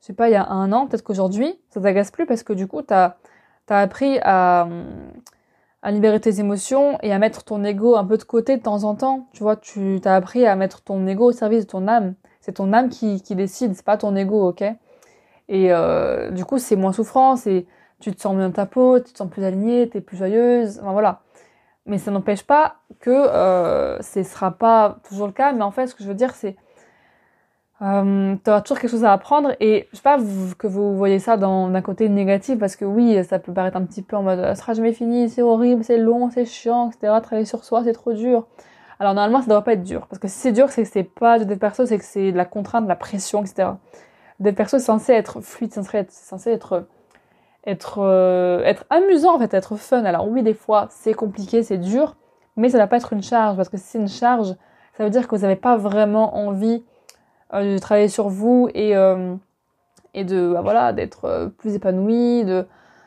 je 0.00 0.06
sais 0.06 0.12
pas, 0.12 0.28
il 0.28 0.32
y 0.32 0.36
a 0.36 0.48
un 0.48 0.72
an, 0.72 0.86
peut-être 0.86 1.02
qu'aujourd'hui 1.02 1.60
ça 1.70 1.80
t'agace 1.80 2.10
plus 2.10 2.26
parce 2.26 2.42
que 2.42 2.52
du 2.52 2.66
coup 2.66 2.82
t'as 2.82 3.16
as 3.68 3.80
appris 3.80 4.18
à 4.22 4.66
à 5.82 5.90
libérer 5.90 6.20
tes 6.20 6.40
émotions 6.40 6.98
et 7.02 7.12
à 7.12 7.18
mettre 7.18 7.44
ton 7.44 7.64
ego 7.64 7.96
un 7.96 8.04
peu 8.04 8.18
de 8.18 8.24
côté 8.24 8.56
de 8.56 8.62
temps 8.62 8.84
en 8.84 8.94
temps. 8.94 9.28
Tu 9.32 9.42
vois, 9.42 9.56
tu 9.56 9.98
t'as 10.02 10.14
appris 10.14 10.46
à 10.46 10.56
mettre 10.56 10.82
ton 10.82 11.06
ego 11.06 11.26
au 11.26 11.32
service 11.32 11.66
de 11.66 11.70
ton 11.70 11.88
âme. 11.88 12.14
C'est 12.40 12.52
ton 12.52 12.72
âme 12.72 12.88
qui, 12.88 13.22
qui 13.22 13.34
décide, 13.34 13.74
c'est 13.74 13.84
pas 13.84 13.96
ton 13.96 14.14
ego, 14.16 14.48
ok? 14.48 14.62
Et 15.48 15.72
euh, 15.72 16.30
du 16.30 16.44
coup, 16.44 16.58
c'est 16.58 16.76
moins 16.76 16.92
souffrant, 16.92 17.36
c'est 17.36 17.66
tu 18.00 18.14
te 18.14 18.20
sens 18.20 18.34
mieux 18.34 18.42
dans 18.42 18.52
ta 18.52 18.66
peau, 18.66 19.00
tu 19.00 19.12
te 19.12 19.18
sens 19.18 19.28
plus 19.30 19.44
alignée, 19.44 19.88
t'es 19.88 20.00
plus 20.00 20.16
joyeuse, 20.16 20.78
enfin 20.80 20.92
voilà. 20.92 21.22
Mais 21.86 21.98
ça 21.98 22.10
n'empêche 22.10 22.44
pas 22.44 22.76
que 23.00 23.10
euh, 23.10 24.00
ce 24.00 24.22
sera 24.22 24.52
pas 24.52 24.98
toujours 25.08 25.26
le 25.26 25.32
cas. 25.32 25.52
Mais 25.52 25.62
en 25.62 25.70
fait, 25.70 25.86
ce 25.86 25.94
que 25.94 26.04
je 26.04 26.08
veux 26.08 26.14
dire, 26.14 26.34
c'est 26.34 26.56
euh, 27.82 28.36
tu 28.44 28.50
auras 28.50 28.60
toujours 28.60 28.78
quelque 28.78 28.90
chose 28.90 29.04
à 29.04 29.12
apprendre 29.12 29.52
et 29.58 29.88
je 29.90 29.96
sais 29.96 30.02
pas 30.02 30.18
que 30.58 30.66
vous 30.66 30.94
voyez 30.98 31.18
ça 31.18 31.38
d'un 31.38 31.80
côté 31.80 32.10
négatif 32.10 32.58
parce 32.58 32.76
que 32.76 32.84
oui 32.84 33.24
ça 33.24 33.38
peut 33.38 33.54
paraître 33.54 33.78
un 33.78 33.84
petit 33.84 34.02
peu 34.02 34.16
en 34.16 34.22
mode 34.22 34.38
ça 34.38 34.54
sera 34.54 34.74
jamais 34.74 34.92
fini 34.92 35.30
c'est 35.30 35.40
horrible 35.40 35.82
c'est 35.82 35.96
long 35.96 36.28
c'est 36.28 36.44
chiant 36.44 36.90
etc 36.90 37.14
travailler 37.22 37.46
sur 37.46 37.64
soi 37.64 37.82
c'est 37.82 37.94
trop 37.94 38.12
dur. 38.12 38.46
Alors 38.98 39.14
normalement 39.14 39.40
ça 39.40 39.48
devrait 39.48 39.64
pas 39.64 39.72
être 39.72 39.82
dur 39.82 40.06
parce 40.08 40.18
que 40.18 40.28
si 40.28 40.38
c'est 40.38 40.52
dur 40.52 40.68
c'est 40.68 40.82
que 40.82 40.90
c'est 40.90 41.04
pas 41.04 41.38
de 41.38 41.54
perso 41.54 41.86
c'est 41.86 41.96
que 41.96 42.04
c'est 42.04 42.32
de 42.32 42.36
la 42.36 42.44
contrainte 42.44 42.84
de 42.84 42.88
la 42.90 42.96
pression 42.96 43.42
etc 43.42 43.70
d'être 44.40 44.56
perso 44.56 44.78
c'est 44.78 44.84
censé 44.84 45.12
être 45.14 45.40
fluide 45.40 45.72
c'est 45.72 45.82
censé 45.82 45.96
être, 45.96 46.12
censé 46.12 46.50
être 46.50 46.86
être 47.64 48.60
être 48.66 48.84
amusant 48.90 49.36
en 49.36 49.38
fait 49.38 49.54
être 49.54 49.76
fun. 49.76 50.04
Alors 50.04 50.28
oui 50.28 50.42
des 50.42 50.54
fois 50.54 50.88
c'est 50.90 51.14
compliqué 51.14 51.62
c'est 51.62 51.78
dur 51.78 52.16
mais 52.56 52.68
ça 52.68 52.76
doit 52.76 52.88
pas 52.88 52.98
être 52.98 53.14
une 53.14 53.22
charge 53.22 53.56
parce 53.56 53.70
que 53.70 53.78
si 53.78 53.84
c'est 53.84 53.98
une 53.98 54.08
charge 54.08 54.54
ça 54.98 55.04
veut 55.04 55.10
dire 55.10 55.26
que 55.28 55.34
vous 55.34 55.42
n'avez 55.42 55.56
pas 55.56 55.78
vraiment 55.78 56.36
envie 56.36 56.84
de 57.52 57.78
travailler 57.78 58.08
sur 58.08 58.28
vous 58.28 58.68
et 58.74 58.96
euh, 58.96 59.34
et 60.14 60.24
de 60.24 60.52
bah, 60.52 60.60
voilà 60.62 60.92
d'être 60.92 61.24
euh, 61.24 61.48
plus 61.48 61.74
épanoui, 61.74 62.44
de 62.44 62.66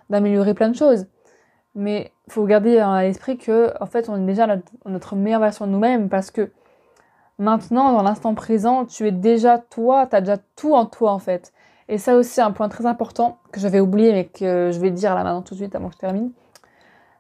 d'améliorer 0.09 0.53
plein 0.53 0.69
de 0.69 0.75
choses. 0.75 1.07
Mais 1.75 2.12
faut 2.29 2.45
garder 2.45 2.77
à 2.79 3.01
l'esprit 3.03 3.38
que 3.38 3.73
en 3.81 3.85
fait 3.85 4.09
on 4.09 4.15
est 4.15 4.25
déjà 4.25 4.47
notre, 4.85 5.15
meilleure 5.15 5.41
version 5.41 5.65
de 5.65 5.71
nous-mêmes 5.71 6.09
parce 6.09 6.31
que 6.31 6.51
maintenant 7.39 7.93
dans 7.93 8.03
l'instant 8.03 8.35
présent 8.35 8.85
tu 8.85 9.07
es 9.07 9.12
déjà 9.12 9.57
toi, 9.57 10.07
tu 10.07 10.15
as 10.15 10.21
déjà 10.21 10.38
tout 10.55 10.75
en 10.75 10.85
toi 10.85 11.12
en 11.12 11.19
fait. 11.19 11.53
Et 11.89 11.97
ça 11.97 12.15
aussi 12.15 12.41
un 12.41 12.51
point 12.51 12.69
très 12.69 12.85
important 12.85 13.39
que 13.51 13.59
j'avais 13.59 13.79
oublié 13.79 14.13
mais 14.13 14.25
que 14.25 14.71
je 14.71 14.79
vais 14.79 14.91
dire 14.91 15.15
là 15.15 15.23
maintenant 15.23 15.41
tout 15.41 15.55
de 15.55 15.59
suite 15.59 15.75
avant 15.75 15.89
que 15.89 15.95
je 15.95 16.00
termine 16.00 16.31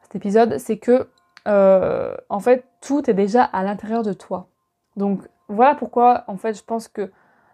cet 0.03 0.15
épisode, 0.15 0.57
c'est 0.59 0.77
que 0.77 1.07
euh, 1.47 2.15
en 2.29 2.39
fait 2.39 2.65
tout 2.81 3.09
est 3.09 3.13
déjà 3.13 3.43
à 3.43 3.63
l'intérieur 3.63 4.03
de 4.03 4.13
toi. 4.13 4.47
Donc 4.95 5.21
voilà 5.49 5.75
pourquoi, 5.75 6.23
en 6.27 6.37
fait, 6.37 6.57
je 6.57 6.63
pense 6.63 6.87
que 6.87 7.11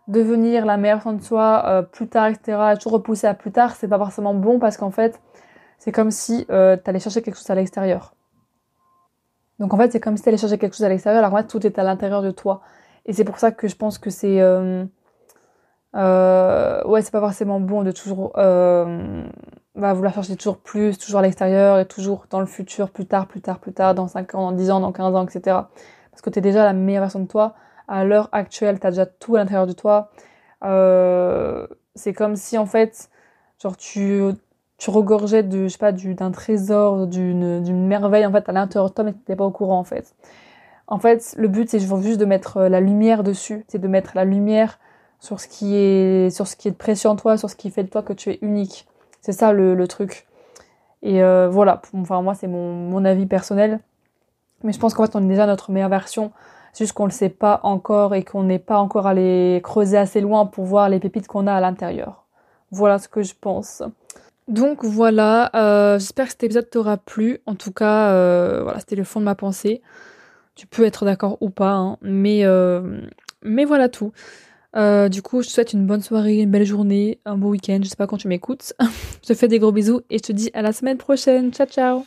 devenir 0.08 0.65
la 0.65 0.77
meilleure 0.77 0.98
version 0.98 1.13
de 1.13 1.22
soi 1.22 1.63
euh, 1.65 1.81
plus 1.81 2.08
tard, 2.08 2.27
etc., 2.27 2.58
et 2.74 2.77
toujours 2.77 2.93
repousser 2.93 3.27
à 3.27 3.34
plus 3.34 3.51
tard, 3.51 3.75
c'est 3.75 3.88
pas 3.88 3.98
forcément 3.98 4.34
bon 4.34 4.60
parce 4.60 4.75
qu'en 4.75 4.91
fait, 4.91 5.22
c'est 5.77 5.91
comme 5.91 6.12
si 6.12 6.46
euh, 6.50 6.77
tu 6.84 6.89
allais 6.89 7.00
chercher 7.00 7.22
quelque 7.22 7.36
chose 7.36 7.50
à 7.50 7.55
l'extérieur. 7.55 8.15
Donc 9.60 9.74
en 9.74 9.77
fait, 9.77 9.91
c'est 9.91 10.00
comme 10.00 10.17
si 10.17 10.24
tu 10.24 10.29
allais 10.29 10.38
chercher 10.38 10.58
quelque 10.58 10.75
chose 10.75 10.86
à 10.86 10.89
l'extérieur, 10.89 11.24
alors 11.24 11.34
en 11.34 11.38
fait, 11.38 11.48
tout 11.48 11.65
est 11.65 11.77
à 11.77 11.84
l'intérieur 11.84 12.22
de 12.22 12.31
toi. 12.31 12.62
Et 13.05 13.13
c'est 13.13 13.24
pour 13.24 13.38
ça 13.38 13.51
que 13.51 13.67
je 13.67 13.75
pense 13.75 13.98
que 13.98 14.10
c'est. 14.10 14.39
Euh, 14.41 14.86
ouais, 15.93 17.01
c'est 17.01 17.12
pas 17.12 17.19
forcément 17.19 17.60
bon 17.60 17.84
de 17.84 17.91
toujours 17.91 18.31
bah, 18.36 19.93
vouloir 19.93 20.13
chercher 20.13 20.36
toujours 20.36 20.58
plus, 20.58 20.98
toujours 20.98 21.19
à 21.19 21.24
l'extérieur 21.24 21.79
et 21.79 21.86
toujours 21.86 22.25
dans 22.29 22.39
le 22.39 22.46
futur, 22.46 22.89
plus 22.89 23.05
tard, 23.05 23.27
plus 23.27 23.41
tard, 23.41 23.60
plus 23.60 23.74
tard, 23.74 23.96
dans 23.96 24.08
5 24.08 24.36
ans, 24.36 24.51
dans 24.51 24.58
10 24.58 24.72
ans, 24.72 24.79
dans 24.79 24.91
15 24.91 25.15
ans, 25.15 25.25
etc. 25.25 25.58
Parce 26.12 26.22
que 26.22 26.29
tu 26.29 26.39
es 26.39 26.41
déjà 26.41 26.65
la 26.65 26.74
meilleure 26.74 27.03
version 27.03 27.19
de 27.19 27.27
toi. 27.27 27.55
À 27.91 28.05
l'heure 28.05 28.29
actuelle, 28.31 28.79
tu 28.79 28.86
as 28.86 28.91
déjà 28.91 29.08
tout 29.08 29.36
à 29.36 29.39
l'intérieur 29.39 29.65
de 29.65 29.74
toi. 29.74 30.12
Euh, 30.63 31.65
c'est 31.96 32.13
comme 32.13 32.36
si 32.36 32.55
en 32.58 32.67
fait, 32.67 33.10
genre 33.62 33.75
tu, 33.75 34.22
tu 34.77 34.89
regorgeais 34.91 35.41
de, 35.41 35.63
je 35.63 35.69
sais 35.69 35.79
pas, 35.79 35.91
d'un 35.91 36.31
trésor, 36.31 37.08
d'une, 37.08 37.88
merveille 37.88 38.27
en 38.27 38.31
fait 38.31 38.48
à 38.48 38.51
l'intérieur 38.51 38.89
de 38.89 38.93
toi, 38.93 39.03
mais 39.03 39.13
tu 39.25 39.36
pas 39.36 39.43
au 39.43 39.51
courant 39.51 39.79
en 39.79 39.84
fait. 39.84 40.15
En 40.88 41.00
fait, 41.00 41.34
le 41.38 41.48
but 41.48 41.67
c'est 41.67 41.79
juste 41.79 42.19
de 42.19 42.25
mettre 42.25 42.58
euh, 42.58 42.69
la 42.69 42.79
lumière 42.79 43.24
dessus, 43.24 43.65
c'est 43.67 43.79
de 43.79 43.88
mettre 43.88 44.12
la 44.15 44.24
lumière 44.24 44.79
sur 45.19 45.39
ce 45.39 45.48
qui 45.48 45.75
est 45.75 46.29
sur 46.29 46.48
ce 46.48 46.55
qui 46.55 46.67
est 46.67 46.72
précieux 46.72 47.10
en 47.10 47.15
toi, 47.15 47.38
sur 47.38 47.50
ce 47.50 47.55
qui 47.55 47.72
fait 47.72 47.84
de 47.84 47.89
toi 47.89 48.03
que 48.03 48.13
tu 48.13 48.29
es 48.29 48.39
unique. 48.43 48.88
C'est 49.22 49.34
ça 49.34 49.51
le, 49.51 49.74
le, 49.75 49.88
truc. 49.88 50.27
Et 51.01 51.24
euh, 51.24 51.50
voilà, 51.50 51.81
enfin 51.93 52.22
moi 52.22 52.36
c'est 52.36 52.48
mon, 52.48 52.74
mon 52.74 53.03
avis 53.05 53.25
personnel. 53.25 53.79
Mais 54.63 54.74
je 54.74 54.79
pense 54.79 54.93
qu'en 54.93 55.05
fait 55.05 55.15
on 55.15 55.24
est 55.24 55.27
déjà 55.27 55.48
notre 55.48 55.72
meilleure 55.72 55.89
version. 55.89 56.31
Juste 56.79 56.93
qu'on 56.93 57.03
le 57.03 57.12
sait 57.12 57.27
pas 57.27 57.59
encore 57.63 58.15
et 58.15 58.24
qu'on 58.24 58.43
n'est 58.43 58.57
pas 58.57 58.79
encore 58.79 59.05
allé 59.05 59.59
creuser 59.62 59.98
assez 59.98 60.21
loin 60.21 60.45
pour 60.45 60.63
voir 60.63 60.88
les 60.88 61.01
pépites 61.01 61.27
qu'on 61.27 61.45
a 61.45 61.53
à 61.53 61.59
l'intérieur. 61.59 62.24
Voilà 62.71 63.00
ce 63.00 63.09
que 63.09 63.21
je 63.21 63.33
pense. 63.39 63.83
Donc 64.48 64.86
voilà, 64.86 65.51
euh, 65.55 66.00
j'espère 66.00 66.27
que 66.27 66.31
cet 66.31 66.45
épisode 66.45 66.69
t'aura 66.69 66.95
plu. 66.95 67.39
En 67.45 67.55
tout 67.55 67.74
cas, 67.74 68.12
euh, 68.12 68.62
voilà, 68.63 68.79
c'était 68.79 68.95
le 68.95 69.03
fond 69.03 69.19
de 69.19 69.25
ma 69.25 69.36
pensée. 69.36 69.81
Tu 70.55 70.67
peux 70.67 70.86
être 70.86 71.03
d'accord 71.03 71.38
ou 71.41 71.50
pas, 71.50 71.74
hein, 71.74 71.98
mais 72.01 72.45
euh, 72.45 73.01
mais 73.43 73.65
voilà 73.65 73.89
tout. 73.89 74.13
Du 74.74 75.21
coup, 75.21 75.41
je 75.41 75.50
te 75.50 75.51
souhaite 75.51 75.74
une 75.74 75.86
bonne 75.86 76.01
soirée, 76.01 76.38
une 76.38 76.51
belle 76.51 76.65
journée, 76.65 77.19
un 77.25 77.36
beau 77.36 77.50
week-end. 77.50 77.79
Je 77.83 77.89
sais 77.89 77.98
pas 77.98 78.07
quand 78.07 78.15
tu 78.15 78.29
m'écoutes. 78.29 78.71
je 79.21 79.27
te 79.27 79.33
fais 79.33 79.50
des 79.50 79.59
gros 79.59 79.74
bisous 79.74 80.00
et 80.09 80.17
je 80.17 80.24
te 80.24 80.31
dis 80.31 80.50
à 80.53 80.62
la 80.62 80.71
semaine 80.71 80.98
prochaine. 80.98 81.51
Ciao, 81.51 81.67
ciao 81.67 82.05